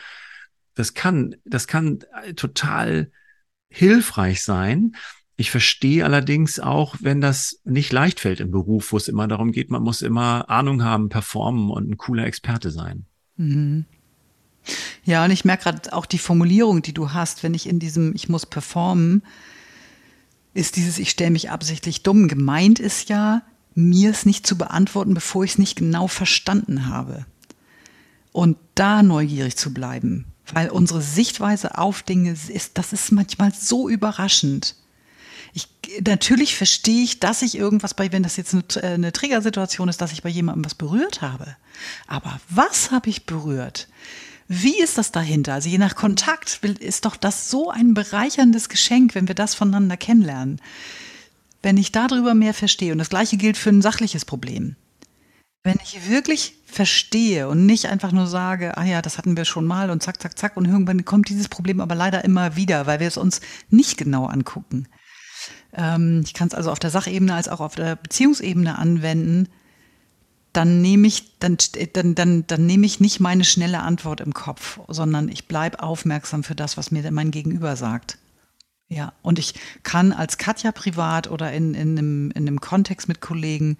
Das 0.75 0.93
kann, 0.93 1.35
das 1.45 1.67
kann 1.67 1.99
total 2.35 3.09
hilfreich 3.69 4.43
sein, 4.43 4.95
ich 5.37 5.51
verstehe 5.51 6.05
allerdings 6.05 6.59
auch, 6.59 6.95
wenn 7.01 7.19
das 7.19 7.59
nicht 7.65 7.91
leicht 7.91 8.19
fällt 8.21 8.39
im 8.39 8.51
Beruf, 8.51 8.91
wo 8.91 8.97
es 8.97 9.07
immer 9.07 9.27
darum 9.27 9.51
geht, 9.51 9.69
man 9.69 9.83
muss 9.83 10.01
immer 10.01 10.49
Ahnung 10.49 10.83
haben, 10.83 11.09
performen 11.09 11.69
und 11.69 11.89
ein 11.89 11.97
cooler 11.97 12.25
Experte 12.25 12.71
sein. 12.71 13.05
Mhm. 13.35 13.85
Ja, 15.03 15.25
und 15.25 15.31
ich 15.31 15.45
merke 15.45 15.63
gerade 15.63 15.93
auch 15.93 16.05
die 16.05 16.17
Formulierung, 16.17 16.81
die 16.81 16.93
du 16.93 17.11
hast, 17.11 17.43
wenn 17.43 17.53
ich 17.53 17.67
in 17.67 17.79
diesem 17.79 18.15
Ich 18.15 18.29
muss 18.29 18.45
performen, 18.45 19.23
ist 20.53 20.77
dieses 20.77 20.99
Ich 20.99 21.09
stelle 21.09 21.31
mich 21.31 21.51
absichtlich 21.51 22.01
dumm. 22.01 22.27
Gemeint 22.27 22.79
ist 22.79 23.09
ja, 23.09 23.43
mir 23.75 24.11
es 24.11 24.25
nicht 24.25 24.47
zu 24.47 24.57
beantworten, 24.57 25.13
bevor 25.13 25.43
ich 25.43 25.51
es 25.51 25.57
nicht 25.57 25.75
genau 25.75 26.07
verstanden 26.07 26.87
habe. 26.87 27.25
Und 28.31 28.57
da 28.73 29.03
neugierig 29.03 29.57
zu 29.57 29.73
bleiben, 29.73 30.25
weil 30.53 30.69
unsere 30.69 31.01
Sichtweise 31.01 31.77
auf 31.77 32.03
Dinge 32.03 32.31
ist, 32.31 32.77
das 32.77 32.93
ist 32.93 33.11
manchmal 33.11 33.53
so 33.53 33.89
überraschend 33.89 34.75
natürlich 36.05 36.55
verstehe 36.55 37.03
ich, 37.03 37.19
dass 37.19 37.41
ich 37.41 37.57
irgendwas 37.57 37.93
bei, 37.93 38.11
wenn 38.11 38.23
das 38.23 38.37
jetzt 38.37 38.53
eine, 38.53 38.63
äh, 38.75 38.93
eine 38.93 39.11
Triggersituation 39.11 39.89
ist, 39.89 40.01
dass 40.01 40.11
ich 40.11 40.23
bei 40.23 40.29
jemandem 40.29 40.65
was 40.65 40.75
berührt 40.75 41.21
habe. 41.21 41.55
Aber 42.07 42.39
was 42.49 42.91
habe 42.91 43.09
ich 43.09 43.25
berührt? 43.25 43.87
Wie 44.47 44.79
ist 44.79 44.97
das 44.97 45.11
dahinter? 45.11 45.53
Also 45.53 45.69
je 45.69 45.79
nach 45.79 45.95
Kontakt 45.95 46.63
ist 46.63 47.05
doch 47.05 47.15
das 47.15 47.49
so 47.49 47.71
ein 47.71 47.93
bereicherndes 47.93 48.69
Geschenk, 48.69 49.15
wenn 49.15 49.27
wir 49.27 49.35
das 49.35 49.55
voneinander 49.55 49.97
kennenlernen. 49.97 50.61
Wenn 51.63 51.77
ich 51.77 51.91
darüber 51.91 52.35
mehr 52.35 52.53
verstehe, 52.53 52.91
und 52.91 52.99
das 52.99 53.09
gleiche 53.09 53.37
gilt 53.37 53.57
für 53.57 53.71
ein 53.71 53.81
sachliches 53.81 54.23
Problem. 54.23 54.75
Wenn 55.63 55.79
ich 55.83 56.07
wirklich 56.07 56.59
verstehe 56.67 57.47
und 57.47 57.65
nicht 57.65 57.87
einfach 57.87 58.11
nur 58.11 58.27
sage, 58.27 58.77
ah 58.77 58.83
ja, 58.83 59.01
das 59.01 59.17
hatten 59.17 59.35
wir 59.35 59.45
schon 59.45 59.65
mal 59.65 59.89
und 59.89 60.03
zack, 60.03 60.21
zack, 60.21 60.37
zack, 60.37 60.57
und 60.57 60.65
irgendwann 60.65 61.05
kommt 61.05 61.27
dieses 61.29 61.47
Problem 61.47 61.81
aber 61.81 61.95
leider 61.95 62.23
immer 62.23 62.55
wieder, 62.55 62.85
weil 62.85 62.99
wir 62.99 63.07
es 63.07 63.17
uns 63.17 63.41
nicht 63.69 63.97
genau 63.97 64.27
angucken. 64.27 64.87
Ähm, 65.73 66.21
ich 66.25 66.33
kann 66.33 66.47
es 66.47 66.53
also 66.53 66.71
auf 66.71 66.79
der 66.79 66.89
Sachebene 66.89 67.33
als 67.33 67.47
auch 67.47 67.59
auf 67.59 67.75
der 67.75 67.95
Beziehungsebene 67.95 68.77
anwenden. 68.77 69.49
Dann 70.53 70.81
nehme 70.81 71.07
ich, 71.07 71.37
dann, 71.39 71.57
dann, 71.93 72.15
dann, 72.15 72.47
dann 72.47 72.65
nehme 72.65 72.85
ich 72.85 72.99
nicht 72.99 73.19
meine 73.19 73.43
schnelle 73.43 73.81
Antwort 73.81 74.21
im 74.21 74.33
Kopf, 74.33 74.79
sondern 74.87 75.27
ich 75.27 75.47
bleibe 75.47 75.83
aufmerksam 75.83 76.43
für 76.43 76.55
das, 76.55 76.77
was 76.77 76.91
mir 76.91 77.09
mein 77.11 77.31
Gegenüber 77.31 77.75
sagt. 77.75 78.17
Ja, 78.87 79.13
und 79.21 79.39
ich 79.39 79.55
kann 79.83 80.11
als 80.13 80.37
Katja 80.37 80.71
privat 80.71 81.29
oder 81.29 81.51
in, 81.51 81.73
in, 81.73 81.97
einem, 81.97 82.31
in 82.31 82.47
einem 82.47 82.61
Kontext 82.61 83.07
mit 83.07 83.19
Kollegen 83.19 83.77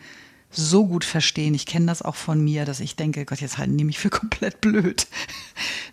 so 0.58 0.88
gut 0.88 1.04
verstehen. 1.04 1.54
Ich 1.54 1.66
kenne 1.66 1.86
das 1.86 2.02
auch 2.02 2.16
von 2.16 2.44
mir, 2.44 2.66
dass 2.66 2.80
ich 2.80 2.96
denke, 2.96 3.26
Gott, 3.26 3.42
jetzt 3.42 3.58
halten 3.58 3.78
die 3.78 3.84
mich 3.84 4.00
für 4.00 4.10
komplett 4.22 4.62
blöd. 4.62 5.08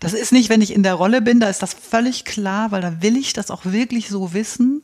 Das 0.00 0.14
ist 0.14 0.32
nicht, 0.32 0.48
wenn 0.48 0.62
ich 0.62 0.72
in 0.72 0.82
der 0.82 0.94
Rolle 0.94 1.20
bin, 1.20 1.40
da 1.40 1.48
ist 1.48 1.62
das 1.62 1.74
völlig 1.74 2.24
klar, 2.24 2.70
weil 2.70 2.80
da 2.80 3.02
will 3.02 3.16
ich 3.16 3.32
das 3.32 3.50
auch 3.50 3.64
wirklich 3.64 4.08
so 4.08 4.32
wissen. 4.32 4.82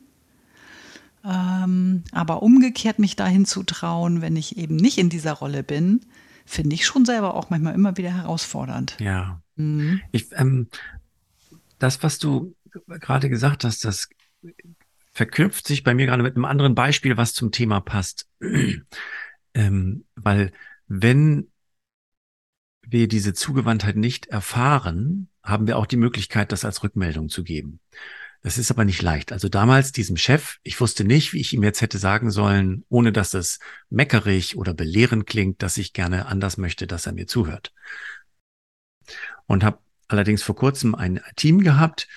Ähm, 1.23 2.03
aber 2.11 2.41
umgekehrt 2.43 2.99
mich 2.99 3.15
dahin 3.15 3.45
zu 3.45 3.63
trauen, 3.63 4.21
wenn 4.21 4.35
ich 4.35 4.57
eben 4.57 4.75
nicht 4.75 4.97
in 4.97 5.09
dieser 5.09 5.33
Rolle 5.33 5.63
bin, 5.63 6.01
finde 6.45 6.75
ich 6.75 6.85
schon 6.85 7.05
selber 7.05 7.35
auch 7.35 7.49
manchmal 7.49 7.75
immer 7.75 7.97
wieder 7.97 8.11
herausfordernd. 8.11 8.97
Ja. 8.99 9.41
Mhm. 9.55 10.01
Ich, 10.11 10.27
ähm, 10.33 10.67
das, 11.77 12.01
was 12.03 12.19
du 12.19 12.55
gerade 12.87 13.29
gesagt 13.29 13.63
hast, 13.63 13.83
das 13.85 14.09
verknüpft 15.11 15.67
sich 15.67 15.83
bei 15.83 15.93
mir 15.93 16.05
gerade 16.05 16.23
mit 16.23 16.35
einem 16.35 16.45
anderen 16.45 16.75
Beispiel, 16.75 17.17
was 17.17 17.33
zum 17.33 17.51
Thema 17.51 17.81
passt. 17.81 18.27
ähm, 19.53 20.05
weil 20.15 20.51
wenn 20.87 21.49
wir 22.81 23.07
diese 23.07 23.33
Zugewandtheit 23.33 23.95
nicht 23.95 24.27
erfahren, 24.27 25.29
haben 25.43 25.67
wir 25.67 25.77
auch 25.77 25.85
die 25.85 25.97
Möglichkeit, 25.97 26.51
das 26.51 26.65
als 26.65 26.83
Rückmeldung 26.83 27.29
zu 27.29 27.43
geben. 27.43 27.79
Das 28.41 28.57
ist 28.57 28.71
aber 28.71 28.85
nicht 28.85 29.01
leicht. 29.01 29.31
Also 29.33 29.49
damals 29.49 29.91
diesem 29.91 30.15
Chef, 30.15 30.57
ich 30.63 30.79
wusste 30.79 31.03
nicht, 31.03 31.33
wie 31.33 31.41
ich 31.41 31.53
ihm 31.53 31.63
jetzt 31.63 31.81
hätte 31.81 31.97
sagen 31.97 32.31
sollen, 32.31 32.85
ohne 32.87 33.11
dass 33.11 33.33
es 33.33 33.59
meckerig 33.89 34.55
oder 34.55 34.73
belehrend 34.73 35.27
klingt, 35.27 35.61
dass 35.61 35.77
ich 35.77 35.91
gerne 35.91 36.27
anders 36.27 36.57
möchte, 36.57 36.87
dass 36.87 37.05
er 37.05 37.13
mir 37.13 37.27
zuhört. 37.27 37.73
Und 39.45 39.63
habe 39.63 39.79
allerdings 40.07 40.41
vor 40.41 40.55
kurzem 40.55 40.95
ein 40.95 41.19
Team 41.35 41.61
gehabt, 41.61 42.07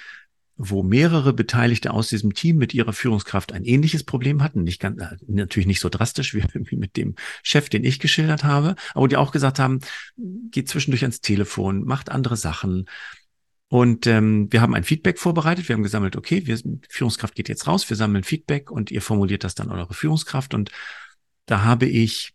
wo 0.56 0.82
mehrere 0.82 1.32
Beteiligte 1.32 1.92
aus 1.92 2.08
diesem 2.08 2.34
Team 2.34 2.56
mit 2.56 2.72
ihrer 2.74 2.92
Führungskraft 2.92 3.52
ein 3.52 3.64
ähnliches 3.64 4.04
Problem 4.04 4.42
hatten. 4.42 4.62
Nicht 4.62 4.80
ganz, 4.80 5.00
äh, 5.00 5.16
natürlich 5.26 5.66
nicht 5.66 5.80
so 5.80 5.88
drastisch 5.88 6.34
wie, 6.34 6.44
wie 6.54 6.76
mit 6.76 6.96
dem 6.96 7.16
Chef, 7.42 7.68
den 7.68 7.84
ich 7.84 7.98
geschildert 7.98 8.44
habe, 8.44 8.76
aber 8.94 9.08
die 9.08 9.16
auch 9.16 9.32
gesagt 9.32 9.58
haben, 9.58 9.80
geht 10.50 10.68
zwischendurch 10.68 11.02
ans 11.02 11.20
Telefon, 11.20 11.84
macht 11.84 12.10
andere 12.10 12.36
Sachen, 12.36 12.86
und 13.72 14.06
ähm, 14.06 14.52
wir 14.52 14.60
haben 14.60 14.74
ein 14.74 14.84
Feedback 14.84 15.18
vorbereitet. 15.18 15.66
Wir 15.66 15.74
haben 15.74 15.82
gesammelt, 15.82 16.14
okay, 16.14 16.46
wir, 16.46 16.60
Führungskraft 16.90 17.34
geht 17.34 17.48
jetzt 17.48 17.66
raus, 17.66 17.88
wir 17.88 17.96
sammeln 17.96 18.22
Feedback 18.22 18.70
und 18.70 18.90
ihr 18.90 19.00
formuliert 19.00 19.44
das 19.44 19.54
dann 19.54 19.70
eure 19.70 19.94
Führungskraft. 19.94 20.52
Und 20.52 20.70
da 21.46 21.64
habe 21.64 21.86
ich 21.86 22.34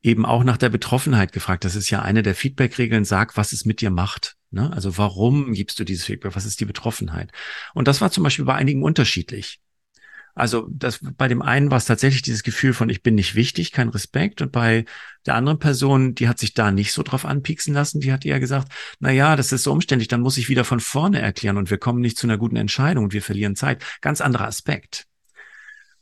eben 0.00 0.24
auch 0.24 0.44
nach 0.44 0.56
der 0.56 0.68
Betroffenheit 0.68 1.32
gefragt. 1.32 1.64
Das 1.64 1.74
ist 1.74 1.90
ja 1.90 2.02
eine 2.02 2.22
der 2.22 2.36
Feedback-Regeln, 2.36 3.04
sag, 3.04 3.36
was 3.36 3.52
es 3.52 3.64
mit 3.64 3.80
dir 3.80 3.90
macht, 3.90 4.36
Ne? 4.54 4.72
Also 4.72 4.96
warum 4.96 5.52
gibst 5.52 5.80
du 5.80 5.84
dieses 5.84 6.04
Feedback? 6.04 6.36
Was 6.36 6.46
ist 6.46 6.60
die 6.60 6.64
Betroffenheit? 6.64 7.32
Und 7.74 7.88
das 7.88 8.00
war 8.00 8.12
zum 8.12 8.22
Beispiel 8.22 8.44
bei 8.44 8.54
einigen 8.54 8.84
unterschiedlich. 8.84 9.60
Also 10.34 10.68
das, 10.70 10.98
bei 11.16 11.28
dem 11.28 11.42
einen 11.42 11.70
war 11.70 11.78
es 11.78 11.84
tatsächlich 11.84 12.22
dieses 12.22 12.42
Gefühl 12.42 12.74
von, 12.74 12.88
ich 12.88 13.02
bin 13.02 13.14
nicht 13.14 13.36
wichtig, 13.36 13.70
kein 13.70 13.88
Respekt. 13.88 14.42
Und 14.42 14.50
bei 14.50 14.84
der 15.26 15.36
anderen 15.36 15.60
Person, 15.60 16.14
die 16.16 16.28
hat 16.28 16.40
sich 16.40 16.54
da 16.54 16.72
nicht 16.72 16.92
so 16.92 17.04
drauf 17.04 17.24
anpieksen 17.24 17.72
lassen, 17.72 18.00
die 18.00 18.12
hat 18.12 18.24
eher 18.24 18.40
gesagt, 18.40 18.72
na 18.98 19.12
ja, 19.12 19.36
das 19.36 19.52
ist 19.52 19.62
so 19.62 19.72
umständlich, 19.72 20.08
dann 20.08 20.20
muss 20.20 20.36
ich 20.36 20.48
wieder 20.48 20.64
von 20.64 20.80
vorne 20.80 21.20
erklären 21.20 21.56
und 21.56 21.70
wir 21.70 21.78
kommen 21.78 22.00
nicht 22.00 22.18
zu 22.18 22.26
einer 22.26 22.36
guten 22.36 22.56
Entscheidung 22.56 23.04
und 23.04 23.12
wir 23.12 23.22
verlieren 23.22 23.54
Zeit. 23.54 23.84
Ganz 24.00 24.20
anderer 24.20 24.46
Aspekt. 24.46 25.06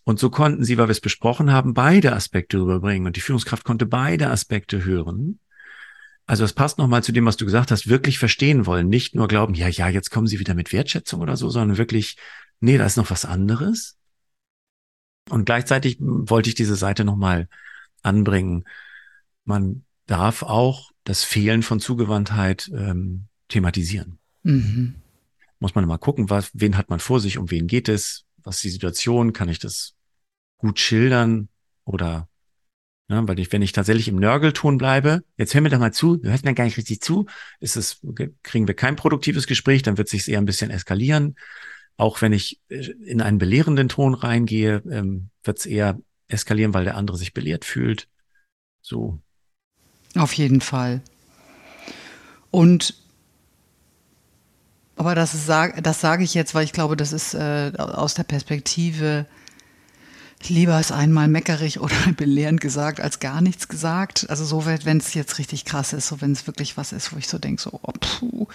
Und 0.05 0.19
so 0.19 0.31
konnten 0.31 0.65
sie, 0.65 0.79
weil 0.79 0.89
wir 0.89 0.93
es 0.93 1.01
besprochen 1.01 1.53
haben, 1.53 1.75
beide 1.75 2.15
Aspekte 2.15 2.59
rüberbringen 2.59 3.07
und 3.07 3.17
die 3.17 3.21
Führungskraft 3.21 3.65
konnte 3.65 3.87
beide 3.87 4.31
Aspekte 4.31 4.85
hören. 4.85 5.39
Also 6.25 6.45
es 6.45 6.55
passt 6.55 6.79
nochmal 6.79 7.03
zu 7.03 7.13
dem, 7.13 7.27
was 7.27 7.37
du 7.37 7.45
gesagt 7.45 7.71
hast, 7.71 7.89
wirklich 7.89 8.19
verstehen 8.19 8.65
wollen, 8.65 8.89
nicht 8.89 9.15
nur 9.15 9.29
glauben, 9.29 9.55
ja, 9.55 9.69
ja, 9.69 9.89
jetzt 9.89 10.11
kommen 10.11 10.27
sie 10.27 10.39
wieder 10.39 10.55
mit 10.55 10.73
Wertschätzung 10.73 11.21
oder 11.21 11.37
so, 11.37 11.51
sondern 11.51 11.79
wirklich, 11.79 12.17
nee, 12.61 12.79
da 12.79 12.87
ist 12.87 12.97
noch 12.97 13.11
was 13.11 13.25
anderes. 13.25 13.99
Und 15.31 15.45
gleichzeitig 15.45 15.99
wollte 16.01 16.49
ich 16.49 16.55
diese 16.55 16.77
Seite 16.77 17.05
nochmal 17.05 17.49
anbringen. 18.03 18.65
Man 19.45 19.85
darf 20.07 20.43
auch 20.43 20.91
das 21.05 21.25
Fehlen 21.25 21.63
von 21.63 21.81
Zugewandtheit 21.81 22.71
ähm, 22.75 23.27
thematisieren. 23.49 24.19
Mhm. 24.43 24.97
Muss 25.59 25.75
man 25.75 25.87
mal 25.87 25.99
gucken, 25.99 26.29
was, 26.29 26.51
wen 26.55 26.77
hat 26.77 26.91
man 26.91 26.99
vor 26.99 27.21
sich, 27.21 27.39
um 27.39 27.51
wen 27.51 27.67
geht 27.67 27.89
es, 27.89 28.25
was 28.43 28.57
ist 28.57 28.65
die 28.65 28.71
Situation, 28.71 29.33
kann 29.33 29.49
ich 29.49 29.59
das 29.59 29.95
gut 30.59 30.81
schildern 30.81 31.49
oder 31.85 32.29
ne, 33.09 33.27
weil 33.29 33.39
ich, 33.39 33.53
wenn 33.53 33.63
ich 33.63 33.73
tatsächlich 33.73 34.09
im 34.09 34.17
Nörgelton 34.17 34.79
bleibe, 34.79 35.23
jetzt 35.37 35.55
hör 35.55 35.61
mir 35.61 35.71
doch 35.71 35.79
mal 35.79 35.93
zu, 35.93 36.17
du 36.17 36.31
hörst 36.31 36.45
mir 36.45 36.55
gar 36.55 36.65
nicht 36.65 36.77
richtig 36.77 37.01
zu, 37.01 37.27
ist 37.61 37.77
es, 37.77 38.01
kriegen 38.43 38.67
wir 38.67 38.75
kein 38.75 38.97
produktives 38.97 39.47
Gespräch, 39.47 39.83
dann 39.83 39.99
wird 39.99 40.09
sich 40.09 40.29
eher 40.29 40.39
ein 40.39 40.47
bisschen 40.47 40.71
eskalieren. 40.71 41.37
Auch 41.97 42.23
wenn 42.23 42.33
ich 42.33 42.61
äh, 42.69 42.91
in 43.05 43.21
einen 43.21 43.39
belehrenden 43.39 43.89
Ton 43.89 44.15
reingehe, 44.15 44.83
ähm, 44.91 45.31
wird 45.45 45.59
es 45.59 45.67
eher 45.67 45.99
eskalieren, 46.29 46.75
weil 46.75 46.85
der 46.85 46.97
andere 46.97 47.17
sich 47.17 47.35
belehrt 47.35 47.65
fühlt. 47.65 48.09
So. 48.81 49.21
Auf 50.17 50.33
jeden 50.35 50.61
Fall. 50.61 51.03
Und 52.51 52.95
aber 54.97 55.15
das, 55.15 55.47
das 55.47 56.01
sage 56.01 56.23
ich 56.23 56.35
jetzt, 56.35 56.55
weil 56.55 56.65
ich 56.65 56.73
glaube, 56.73 56.97
das 56.97 57.13
ist 57.13 57.35
äh, 57.35 57.73
aus 57.77 58.15
der 58.15 58.25
Perspektive, 58.25 59.27
lieber 60.49 60.79
ist 60.79 60.93
einmal 60.93 61.29
meckerig 61.29 61.81
oder 61.81 61.97
belehrend 62.17 62.61
gesagt, 62.61 63.01
als 63.01 63.19
gar 63.19 63.41
nichts 63.41 63.69
gesagt. 63.69 64.27
Also 64.29 64.45
so, 64.45 64.67
wenn 64.67 64.99
es 64.99 65.15
jetzt 65.15 65.39
richtig 65.39 65.65
krass 65.65 65.93
ist, 65.93 66.09
so 66.09 66.21
wenn 66.21 66.33
es 66.33 66.47
wirklich 66.47 66.77
was 66.77 66.93
ist, 66.93 67.13
wo 67.13 67.17
ich 67.17 67.29
so 67.29 67.39
denke, 67.39 67.63
so, 67.63 67.81
oh, 67.83 68.47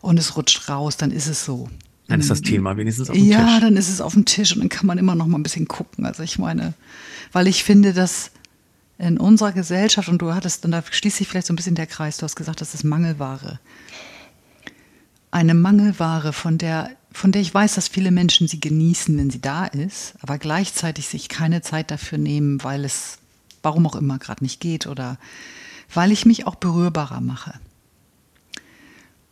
und 0.00 0.18
es 0.18 0.36
rutscht 0.36 0.68
raus, 0.68 0.96
dann 0.96 1.10
ist 1.10 1.26
es 1.26 1.44
so. 1.44 1.68
Dann 2.10 2.20
ist 2.20 2.30
das 2.30 2.42
Thema 2.42 2.76
wenigstens 2.76 3.08
auf 3.08 3.16
dem 3.16 3.24
ja, 3.24 3.38
Tisch. 3.38 3.48
Ja, 3.48 3.60
dann 3.60 3.76
ist 3.76 3.88
es 3.88 4.00
auf 4.00 4.14
dem 4.14 4.24
Tisch 4.24 4.52
und 4.52 4.60
dann 4.60 4.68
kann 4.68 4.86
man 4.86 4.98
immer 4.98 5.14
noch 5.14 5.26
mal 5.26 5.38
ein 5.38 5.44
bisschen 5.44 5.68
gucken. 5.68 6.04
Also 6.04 6.22
ich 6.24 6.38
meine, 6.38 6.74
weil 7.32 7.46
ich 7.46 7.62
finde, 7.62 7.92
dass 7.92 8.32
in 8.98 9.16
unserer 9.16 9.52
Gesellschaft, 9.52 10.08
und 10.08 10.20
du 10.20 10.34
hattest, 10.34 10.64
und 10.64 10.72
da 10.72 10.82
schließt 10.88 11.16
sich 11.16 11.28
vielleicht 11.28 11.46
so 11.46 11.52
ein 11.52 11.56
bisschen 11.56 11.76
der 11.76 11.86
Kreis, 11.86 12.18
du 12.18 12.24
hast 12.24 12.36
gesagt, 12.36 12.60
das 12.60 12.74
ist 12.74 12.84
Mangelware. 12.84 13.60
Eine 15.30 15.54
Mangelware, 15.54 16.32
von 16.32 16.58
der, 16.58 16.90
von 17.12 17.32
der 17.32 17.40
ich 17.40 17.54
weiß, 17.54 17.76
dass 17.76 17.88
viele 17.88 18.10
Menschen 18.10 18.48
sie 18.48 18.60
genießen, 18.60 19.16
wenn 19.16 19.30
sie 19.30 19.40
da 19.40 19.66
ist, 19.66 20.14
aber 20.20 20.36
gleichzeitig 20.36 21.08
sich 21.08 21.28
keine 21.28 21.62
Zeit 21.62 21.90
dafür 21.90 22.18
nehmen, 22.18 22.62
weil 22.62 22.84
es, 22.84 23.18
warum 23.62 23.86
auch 23.86 23.94
immer, 23.94 24.18
gerade 24.18 24.44
nicht 24.44 24.60
geht 24.60 24.86
oder 24.86 25.16
weil 25.94 26.12
ich 26.12 26.26
mich 26.26 26.46
auch 26.46 26.56
berührbarer 26.56 27.20
mache. 27.20 27.54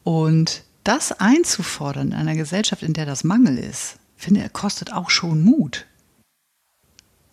Und 0.03 0.63
das 0.89 1.13
einzufordern 1.13 2.09
in 2.09 2.15
einer 2.15 2.35
Gesellschaft, 2.35 2.83
in 2.83 2.95
der 2.95 3.05
das 3.05 3.23
Mangel 3.23 3.59
ist, 3.59 3.97
finde 4.17 4.43
ich, 4.43 4.53
kostet 4.55 4.91
auch 4.91 5.11
schon 5.11 5.43
Mut. 5.43 5.85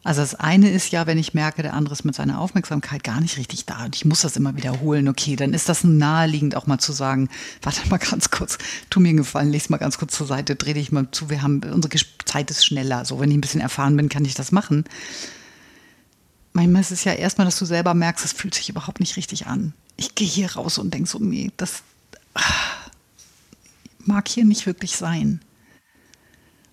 Also 0.03 0.19
das 0.21 0.35
eine 0.35 0.69
ist 0.69 0.91
ja, 0.91 1.07
wenn 1.07 1.17
ich 1.17 1.33
merke, 1.33 1.63
der 1.63 1.73
andere 1.73 1.93
ist 1.93 2.03
mit 2.03 2.13
seiner 2.13 2.39
Aufmerksamkeit 2.39 3.03
gar 3.03 3.21
nicht 3.21 3.37
richtig 3.37 3.65
da 3.65 3.85
und 3.85 3.95
ich 3.95 4.03
muss 4.03 4.21
das 4.21 4.35
immer 4.35 4.57
wiederholen, 4.57 5.07
okay, 5.07 5.37
dann 5.37 5.53
ist 5.53 5.69
das 5.69 5.85
naheliegend 5.85 6.55
auch 6.55 6.67
mal 6.67 6.79
zu 6.79 6.91
sagen, 6.91 7.29
warte 7.61 7.87
mal 7.89 7.97
ganz 7.97 8.29
kurz, 8.29 8.57
tu 8.89 8.99
mir 8.99 9.09
einen 9.09 9.17
Gefallen, 9.17 9.49
leg 9.49 9.69
mal 9.69 9.77
ganz 9.77 9.97
kurz 9.97 10.15
zur 10.15 10.27
Seite, 10.27 10.57
dreh 10.57 10.73
dich 10.73 10.91
mal 10.91 11.07
zu, 11.11 11.29
wir 11.29 11.41
haben, 11.41 11.61
unsere 11.63 11.97
Zeit 12.25 12.51
ist 12.51 12.65
schneller, 12.65 13.05
so 13.05 13.21
wenn 13.21 13.31
ich 13.31 13.37
ein 13.37 13.41
bisschen 13.41 13.61
erfahren 13.61 13.95
bin, 13.95 14.09
kann 14.09 14.25
ich 14.25 14.35
das 14.35 14.51
machen. 14.51 14.83
Manchmal 16.51 16.81
ist 16.81 16.91
es 16.91 17.05
ja 17.05 17.13
erstmal, 17.13 17.45
dass 17.45 17.57
du 17.57 17.65
selber 17.65 17.93
merkst, 17.93 18.25
es 18.25 18.33
fühlt 18.33 18.53
sich 18.53 18.69
überhaupt 18.69 18.99
nicht 18.99 19.15
richtig 19.15 19.47
an. 19.47 19.73
Ich 19.95 20.13
gehe 20.13 20.27
hier 20.27 20.51
raus 20.51 20.77
und 20.77 20.93
denke 20.93 21.09
so, 21.09 21.19
nee, 21.19 21.51
das, 21.57 21.83
ah, 22.35 22.43
mag 24.07 24.27
hier 24.27 24.45
nicht 24.45 24.65
wirklich 24.65 24.95
sein. 24.95 25.41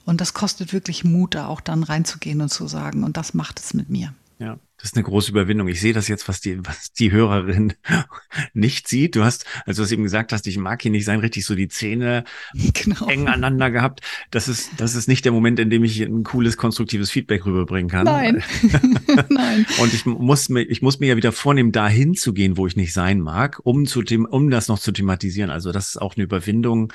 Und 0.04 0.20
das 0.20 0.34
kostet 0.34 0.72
wirklich 0.72 1.04
Mut, 1.04 1.34
da 1.34 1.46
auch 1.46 1.60
dann 1.60 1.84
reinzugehen 1.84 2.40
und 2.40 2.48
zu 2.48 2.66
sagen, 2.66 3.04
und 3.04 3.16
das 3.16 3.34
macht 3.34 3.60
es 3.60 3.74
mit 3.74 3.88
mir. 3.88 4.14
Ja, 4.38 4.58
das 4.82 4.90
ist 4.90 4.96
eine 4.96 5.04
große 5.04 5.30
Überwindung. 5.30 5.68
Ich 5.68 5.80
sehe 5.80 5.92
das 5.92 6.08
jetzt, 6.08 6.26
was 6.26 6.40
die, 6.40 6.58
was 6.66 6.92
die 6.92 7.12
Hörerin 7.12 7.74
nicht 8.52 8.88
sieht. 8.88 9.14
Du 9.14 9.22
hast, 9.22 9.46
als 9.64 9.76
du 9.76 9.84
es 9.84 9.92
eben 9.92 10.02
gesagt 10.02 10.32
hast, 10.32 10.44
ich 10.48 10.58
mag 10.58 10.82
hier 10.82 10.90
nicht 10.90 11.04
sein, 11.04 11.20
richtig 11.20 11.44
so 11.44 11.54
die 11.54 11.68
Zähne 11.68 12.24
genau. 12.74 13.06
eng 13.06 13.28
aneinander 13.28 13.70
gehabt. 13.70 14.00
Das 14.32 14.48
ist, 14.48 14.72
das 14.78 14.96
ist 14.96 15.06
nicht 15.06 15.24
der 15.24 15.30
Moment, 15.30 15.60
in 15.60 15.70
dem 15.70 15.84
ich 15.84 16.00
ein 16.00 16.24
cooles, 16.24 16.56
konstruktives 16.56 17.12
Feedback 17.12 17.46
rüberbringen 17.46 17.88
kann. 17.88 18.06
Nein. 18.06 18.42
Nein. 19.28 19.66
Und 19.78 19.94
ich 19.94 20.04
muss 20.04 20.48
mir, 20.48 20.62
ich 20.62 20.82
muss 20.82 20.98
mir 20.98 21.06
ja 21.06 21.16
wieder 21.16 21.30
vornehmen, 21.30 21.70
dahin 21.70 22.14
zu 22.14 22.32
gehen, 22.32 22.56
wo 22.56 22.66
ich 22.66 22.74
nicht 22.74 22.92
sein 22.92 23.20
mag, 23.20 23.60
um 23.62 23.86
zu, 23.86 24.02
um 24.30 24.50
das 24.50 24.66
noch 24.66 24.80
zu 24.80 24.90
thematisieren. 24.90 25.50
Also 25.50 25.70
das 25.70 25.90
ist 25.90 26.02
auch 26.02 26.16
eine 26.16 26.24
Überwindung, 26.24 26.92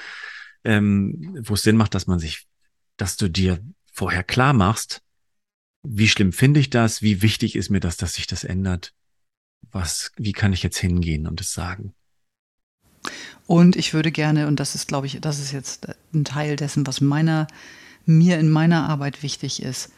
ähm, 0.65 1.37
wo 1.41 1.53
es 1.53 1.63
Sinn 1.63 1.77
macht, 1.77 1.95
dass 1.95 2.05
man 2.05 2.19
sich, 2.19 2.47
dass 2.97 3.15
du 3.15 3.29
dir 3.29 3.59
vorher 3.93 4.25
klar 4.25 4.51
machst, 4.51 5.03
wie 5.89 6.07
schlimm 6.07 6.33
finde 6.33 6.59
ich 6.59 6.69
das? 6.69 7.01
Wie 7.01 7.21
wichtig 7.21 7.55
ist 7.55 7.69
mir 7.69 7.79
das, 7.79 7.97
dass 7.97 8.15
sich 8.15 8.27
das 8.27 8.43
ändert? 8.43 8.93
Was, 9.71 10.11
wie 10.17 10.33
kann 10.33 10.53
ich 10.53 10.63
jetzt 10.63 10.77
hingehen 10.77 11.27
und 11.27 11.41
es 11.41 11.53
sagen? 11.53 11.93
Und 13.45 13.75
ich 13.75 13.93
würde 13.93 14.11
gerne, 14.11 14.47
und 14.47 14.59
das 14.59 14.75
ist, 14.75 14.87
glaube 14.87 15.07
ich, 15.07 15.19
das 15.21 15.39
ist 15.39 15.51
jetzt 15.51 15.87
ein 16.13 16.25
Teil 16.25 16.57
dessen, 16.57 16.85
was 16.85 16.99
meiner, 16.99 17.47
mir 18.05 18.37
in 18.39 18.49
meiner 18.49 18.89
Arbeit 18.89 19.23
wichtig 19.23 19.61
ist. 19.63 19.91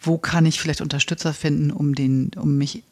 Wo 0.00 0.18
kann 0.18 0.46
ich 0.46 0.60
vielleicht 0.60 0.82
Unterstützer 0.82 1.32
finden, 1.32 1.70
um 1.70 1.94
den, 1.94 2.30
um 2.36 2.58
mich 2.58 2.84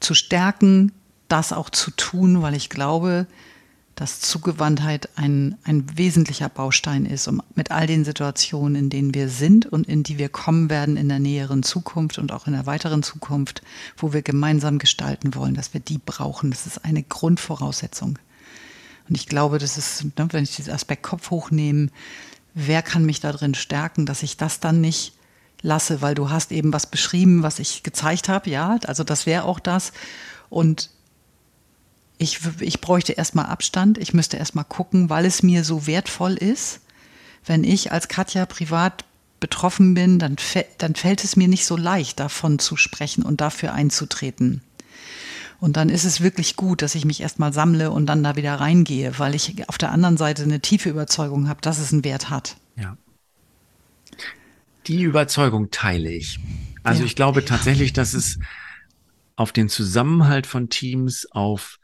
zu 0.00 0.14
stärken, 0.14 0.92
das 1.28 1.52
auch 1.52 1.70
zu 1.70 1.90
tun, 1.92 2.42
weil 2.42 2.54
ich 2.54 2.68
glaube, 2.68 3.26
dass 3.98 4.20
Zugewandtheit 4.20 5.08
ein, 5.16 5.56
ein 5.64 5.84
wesentlicher 5.98 6.48
Baustein 6.48 7.04
ist, 7.04 7.26
um 7.26 7.42
mit 7.56 7.72
all 7.72 7.88
den 7.88 8.04
Situationen, 8.04 8.76
in 8.76 8.90
denen 8.90 9.12
wir 9.12 9.28
sind 9.28 9.66
und 9.66 9.88
in 9.88 10.04
die 10.04 10.18
wir 10.18 10.28
kommen 10.28 10.70
werden 10.70 10.96
in 10.96 11.08
der 11.08 11.18
näheren 11.18 11.64
Zukunft 11.64 12.16
und 12.18 12.30
auch 12.30 12.46
in 12.46 12.52
der 12.52 12.64
weiteren 12.64 13.02
Zukunft, 13.02 13.62
wo 13.96 14.12
wir 14.12 14.22
gemeinsam 14.22 14.78
gestalten 14.78 15.34
wollen, 15.34 15.54
dass 15.54 15.74
wir 15.74 15.80
die 15.80 15.98
brauchen. 15.98 16.52
Das 16.52 16.64
ist 16.64 16.84
eine 16.84 17.02
Grundvoraussetzung. 17.02 18.20
Und 19.08 19.16
ich 19.16 19.26
glaube, 19.26 19.58
das 19.58 19.76
ist, 19.76 20.04
ne, 20.04 20.28
wenn 20.30 20.44
ich 20.44 20.54
diesen 20.54 20.72
Aspekt 20.72 21.02
Kopf 21.02 21.30
hochnehme, 21.30 21.88
wer 22.54 22.82
kann 22.82 23.04
mich 23.04 23.18
da 23.18 23.32
drin 23.32 23.54
stärken, 23.54 24.06
dass 24.06 24.22
ich 24.22 24.36
das 24.36 24.60
dann 24.60 24.80
nicht 24.80 25.14
lasse, 25.60 26.02
weil 26.02 26.14
du 26.14 26.30
hast 26.30 26.52
eben 26.52 26.72
was 26.72 26.86
beschrieben, 26.86 27.42
was 27.42 27.58
ich 27.58 27.82
gezeigt 27.82 28.28
habe, 28.28 28.48
ja, 28.48 28.78
also 28.86 29.02
das 29.02 29.26
wäre 29.26 29.42
auch 29.42 29.58
das. 29.58 29.92
Und 30.50 30.90
ich, 32.18 32.40
ich 32.60 32.80
bräuchte 32.80 33.12
erstmal 33.12 33.46
Abstand, 33.46 33.96
ich 33.98 34.12
müsste 34.12 34.36
erstmal 34.36 34.64
gucken, 34.64 35.08
weil 35.08 35.24
es 35.24 35.42
mir 35.42 35.64
so 35.64 35.86
wertvoll 35.86 36.34
ist. 36.34 36.80
Wenn 37.44 37.64
ich 37.64 37.92
als 37.92 38.08
Katja 38.08 38.44
privat 38.44 39.04
betroffen 39.40 39.94
bin, 39.94 40.18
dann, 40.18 40.36
dann 40.78 40.94
fällt 40.96 41.22
es 41.22 41.36
mir 41.36 41.48
nicht 41.48 41.64
so 41.64 41.76
leicht, 41.76 42.18
davon 42.18 42.58
zu 42.58 42.76
sprechen 42.76 43.22
und 43.22 43.40
dafür 43.40 43.72
einzutreten. 43.72 44.62
Und 45.60 45.76
dann 45.76 45.88
ist 45.88 46.04
es 46.04 46.20
wirklich 46.20 46.56
gut, 46.56 46.82
dass 46.82 46.94
ich 46.94 47.04
mich 47.04 47.20
erstmal 47.20 47.52
sammle 47.52 47.90
und 47.90 48.06
dann 48.06 48.22
da 48.22 48.36
wieder 48.36 48.54
reingehe, 48.54 49.18
weil 49.18 49.34
ich 49.34 49.68
auf 49.68 49.78
der 49.78 49.90
anderen 49.92 50.16
Seite 50.16 50.42
eine 50.42 50.60
tiefe 50.60 50.88
Überzeugung 50.88 51.48
habe, 51.48 51.60
dass 51.60 51.78
es 51.78 51.92
einen 51.92 52.04
Wert 52.04 52.30
hat. 52.30 52.56
Ja. 52.76 52.96
Die 54.86 55.02
Überzeugung 55.02 55.70
teile 55.70 56.10
ich. 56.10 56.38
Also 56.82 57.00
ja. 57.00 57.06
ich 57.06 57.16
glaube 57.16 57.44
tatsächlich, 57.44 57.92
dass 57.92 58.14
es 58.14 58.38
auf 59.36 59.52
den 59.52 59.68
Zusammenhalt 59.68 60.46
von 60.46 60.68
Teams, 60.68 61.26
auf 61.30 61.78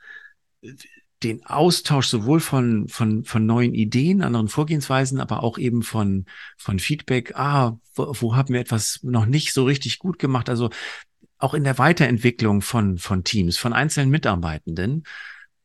den 1.22 1.44
Austausch 1.46 2.08
sowohl 2.08 2.40
von, 2.40 2.86
von, 2.88 3.24
von 3.24 3.46
neuen 3.46 3.74
Ideen, 3.74 4.22
anderen 4.22 4.48
Vorgehensweisen, 4.48 5.20
aber 5.20 5.42
auch 5.42 5.58
eben 5.58 5.82
von, 5.82 6.26
von 6.56 6.78
Feedback, 6.78 7.34
ah, 7.36 7.78
wo, 7.94 8.14
wo 8.20 8.36
haben 8.36 8.52
wir 8.52 8.60
etwas 8.60 9.00
noch 9.02 9.26
nicht 9.26 9.52
so 9.52 9.64
richtig 9.64 9.98
gut 9.98 10.18
gemacht? 10.18 10.48
Also 10.48 10.70
auch 11.38 11.54
in 11.54 11.64
der 11.64 11.78
Weiterentwicklung 11.78 12.62
von, 12.62 12.98
von 12.98 13.24
Teams, 13.24 13.56
von 13.56 13.72
einzelnen 13.72 14.10
Mitarbeitenden, 14.10 15.04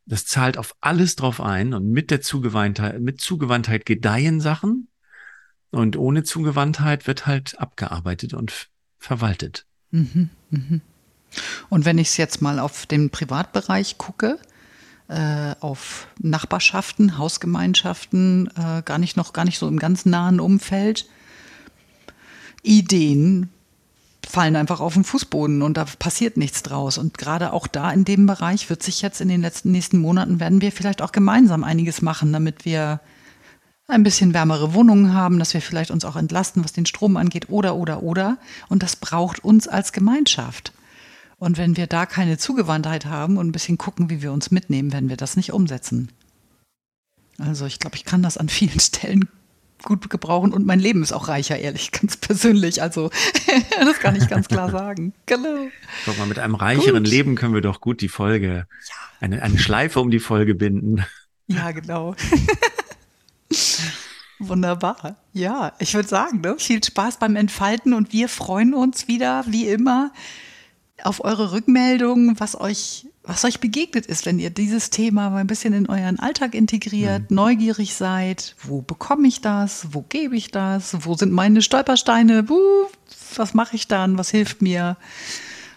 das 0.05 0.25
zahlt 0.25 0.57
auf 0.57 0.75
alles 0.81 1.15
drauf 1.15 1.39
ein 1.39 1.73
und 1.73 1.91
mit 1.91 2.09
der 2.09 2.21
Zugewandtheit, 2.21 2.99
mit 2.99 3.21
Zugewandtheit 3.21 3.85
gedeihen 3.85 4.41
Sachen 4.41 4.88
und 5.71 5.97
ohne 5.97 6.23
Zugewandtheit 6.23 7.05
wird 7.05 7.27
halt 7.27 7.59
abgearbeitet 7.59 8.33
und 8.33 8.69
verwaltet. 8.97 9.65
Mhm, 9.91 10.29
mh. 10.49 10.79
Und 11.69 11.85
wenn 11.85 11.99
ich 11.99 12.07
es 12.07 12.17
jetzt 12.17 12.41
mal 12.41 12.57
auf 12.57 12.88
den 12.88 13.12
Privatbereich 13.12 13.99
gucke, 13.99 14.39
äh, 15.10 15.56
auf 15.60 16.08
Nachbarschaften, 16.22 17.17
Hausgemeinschaften, 17.17 18.50
äh, 18.56 18.82
gar 18.84 19.00
nicht 19.00 19.17
noch 19.17 19.34
gar 19.34 19.45
nicht 19.45 19.60
so 19.60 19.67
im 19.67 19.80
ganz 19.80 20.06
nahen 20.06 20.39
Umfeld. 20.39 21.08
Ideen 22.62 23.50
fallen 24.28 24.56
einfach 24.56 24.80
auf 24.80 24.93
den 24.93 25.04
Fußboden 25.04 25.63
und 25.63 25.78
da 25.78 25.86
passiert 25.98 26.38
nichts 26.38 26.62
draus. 26.62 26.98
Und 27.00 27.17
gerade 27.17 27.54
auch 27.54 27.65
da 27.65 27.91
in 27.91 28.06
dem 28.06 28.28
Bereich 28.28 28.69
wird 28.69 28.84
sich 28.84 29.02
jetzt 29.02 29.22
in 29.22 29.28
den 29.28 29.41
letzten 29.41 29.72
nächsten 29.72 29.98
Monaten 29.98 30.39
werden 30.39 30.62
wir 30.62 30.72
vielleicht 30.72 31.02
auch 31.02 31.12
gemeinsam 31.12 31.63
einiges 31.63 32.02
machen, 32.04 32.32
damit 32.32 32.65
wir 32.65 33.00
ein 33.88 34.04
bisschen 34.04 34.36
wärmere 34.36 34.76
Wohnungen 34.76 35.15
haben, 35.15 35.39
dass 35.39 35.56
wir 35.56 35.62
vielleicht 35.62 35.89
uns 35.89 36.06
auch 36.06 36.15
entlasten, 36.15 36.63
was 36.63 36.74
den 36.74 36.86
Strom 36.86 37.17
angeht, 37.17 37.50
oder, 37.50 37.76
oder, 37.76 38.04
oder. 38.04 38.38
Und 38.67 38.84
das 38.84 38.95
braucht 38.95 39.43
uns 39.43 39.67
als 39.67 39.91
Gemeinschaft. 39.91 40.72
Und 41.39 41.58
wenn 41.58 41.78
wir 41.78 41.88
da 41.88 42.06
keine 42.06 42.38
Zugewandtheit 42.38 43.06
haben 43.06 43.38
und 43.38 43.47
ein 43.47 43.52
bisschen 43.54 43.78
gucken, 43.78 44.10
wie 44.10 44.21
wir 44.21 44.34
uns 44.34 44.52
mitnehmen, 44.52 44.91
werden 44.91 45.10
wir 45.10 45.17
das 45.17 45.38
nicht 45.38 45.54
umsetzen. 45.54 46.12
Also 47.38 47.65
ich 47.65 47.80
glaube, 47.80 47.95
ich 47.95 48.04
kann 48.04 48.21
das 48.21 48.38
an 48.38 48.49
vielen 48.49 48.80
Stellen 48.80 49.30
gut 49.82 50.10
gebrauchen 50.10 50.52
und 50.52 50.65
mein 50.65 50.82
Leben 50.82 51.02
ist 51.02 51.13
auch 51.13 51.30
reicher, 51.30 51.58
ehrlich, 51.58 51.93
ganz 51.93 52.17
persönlich. 52.17 52.82
Also 52.82 53.10
das 53.80 53.99
kann 53.99 54.17
ich 54.17 54.28
ganz 54.28 54.49
klar 54.49 54.69
sagen. 54.71 55.13
Genau. 55.25 55.67
Guck 56.04 56.17
mal, 56.17 56.28
mit 56.28 56.39
einem 56.39 56.56
reicheren 56.56 57.04
gut. 57.04 57.12
Leben 57.12 57.36
können 57.36 57.54
wir 57.54 57.62
doch 57.62 57.80
gut 57.80 58.02
die 58.02 58.10
Folge, 58.10 58.67
ja. 58.67 58.95
eine, 59.21 59.41
eine 59.41 59.58
Schleife 59.58 60.02
um 60.02 60.12
die 60.12 60.19
Folge 60.19 60.54
binden. 60.56 61.06
Ja, 61.47 61.71
genau. 61.71 62.15
Wunderbar. 64.38 65.15
Ja, 65.34 65.73
ich 65.80 65.93
würde 65.93 66.08
sagen, 66.08 66.41
ne? 66.41 66.56
viel 66.60 66.84
Spaß 66.84 67.17
beim 67.17 67.36
Entfalten 67.38 67.93
und 67.93 68.12
wir 68.12 68.30
freuen 68.30 68.73
uns 68.73 69.08
wieder, 69.08 69.45
wie 69.47 69.67
immer, 69.67 70.12
auf 71.03 71.23
eure 71.23 71.51
Rückmeldungen, 71.51 72.39
was 72.39 72.59
euch, 72.59 73.07
was 73.23 73.45
euch 73.45 73.59
begegnet 73.59 74.05
ist, 74.05 74.25
wenn 74.25 74.39
ihr 74.39 74.49
dieses 74.49 74.89
Thema 74.89 75.29
mal 75.29 75.38
ein 75.38 75.47
bisschen 75.47 75.73
in 75.73 75.88
euren 75.88 76.19
Alltag 76.19 76.55
integriert, 76.55 77.29
mhm. 77.29 77.35
neugierig 77.35 77.95
seid. 77.95 78.55
Wo 78.62 78.81
bekomme 78.81 79.27
ich 79.27 79.41
das? 79.41 79.88
Wo 79.91 80.01
gebe 80.01 80.35
ich 80.35 80.51
das? 80.51 81.05
Wo 81.05 81.15
sind 81.15 81.31
meine 81.31 81.62
Stolpersteine? 81.62 82.43
Buh, 82.43 82.88
was 83.35 83.53
mache 83.53 83.75
ich 83.75 83.88
dann? 83.88 84.17
Was 84.17 84.29
hilft 84.29 84.62
mir? 84.62 84.97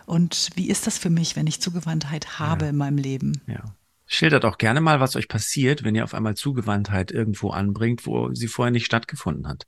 Und 0.06 0.50
wie 0.56 0.68
ist 0.68 0.86
das 0.86 0.98
für 0.98 1.10
mich, 1.10 1.36
wenn 1.36 1.46
ich 1.46 1.60
Zugewandtheit 1.60 2.38
habe 2.38 2.66
ja. 2.66 2.70
in 2.70 2.76
meinem 2.76 2.98
Leben? 2.98 3.40
Ja. 3.46 3.62
Schildert 4.06 4.44
auch 4.44 4.58
gerne 4.58 4.82
mal, 4.82 5.00
was 5.00 5.16
euch 5.16 5.26
passiert, 5.26 5.84
wenn 5.84 5.94
ihr 5.94 6.04
auf 6.04 6.12
einmal 6.12 6.34
Zugewandtheit 6.34 7.10
irgendwo 7.10 7.50
anbringt, 7.50 8.06
wo 8.06 8.34
sie 8.34 8.46
vorher 8.48 8.70
nicht 8.70 8.84
stattgefunden 8.84 9.48
hat. 9.48 9.66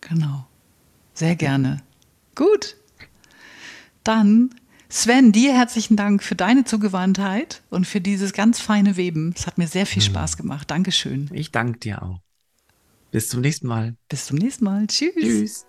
Genau. 0.00 0.46
Sehr 1.12 1.34
gerne. 1.34 1.82
Gut. 2.36 2.76
Dann, 4.04 4.54
Sven, 4.92 5.30
dir 5.30 5.52
herzlichen 5.52 5.94
Dank 5.94 6.20
für 6.20 6.34
deine 6.34 6.64
Zugewandtheit 6.64 7.62
und 7.70 7.86
für 7.86 8.00
dieses 8.00 8.32
ganz 8.32 8.60
feine 8.60 8.96
Weben. 8.96 9.32
Es 9.36 9.46
hat 9.46 9.56
mir 9.56 9.68
sehr 9.68 9.86
viel 9.86 10.02
hm. 10.02 10.10
Spaß 10.10 10.36
gemacht. 10.36 10.68
Dankeschön. 10.68 11.30
Ich 11.32 11.52
danke 11.52 11.78
dir 11.78 12.02
auch. 12.02 12.18
Bis 13.12 13.28
zum 13.28 13.40
nächsten 13.40 13.68
Mal. 13.68 13.94
Bis 14.08 14.26
zum 14.26 14.36
nächsten 14.38 14.64
Mal. 14.64 14.88
Tschüss. 14.88 15.14
Tschüss. 15.14 15.66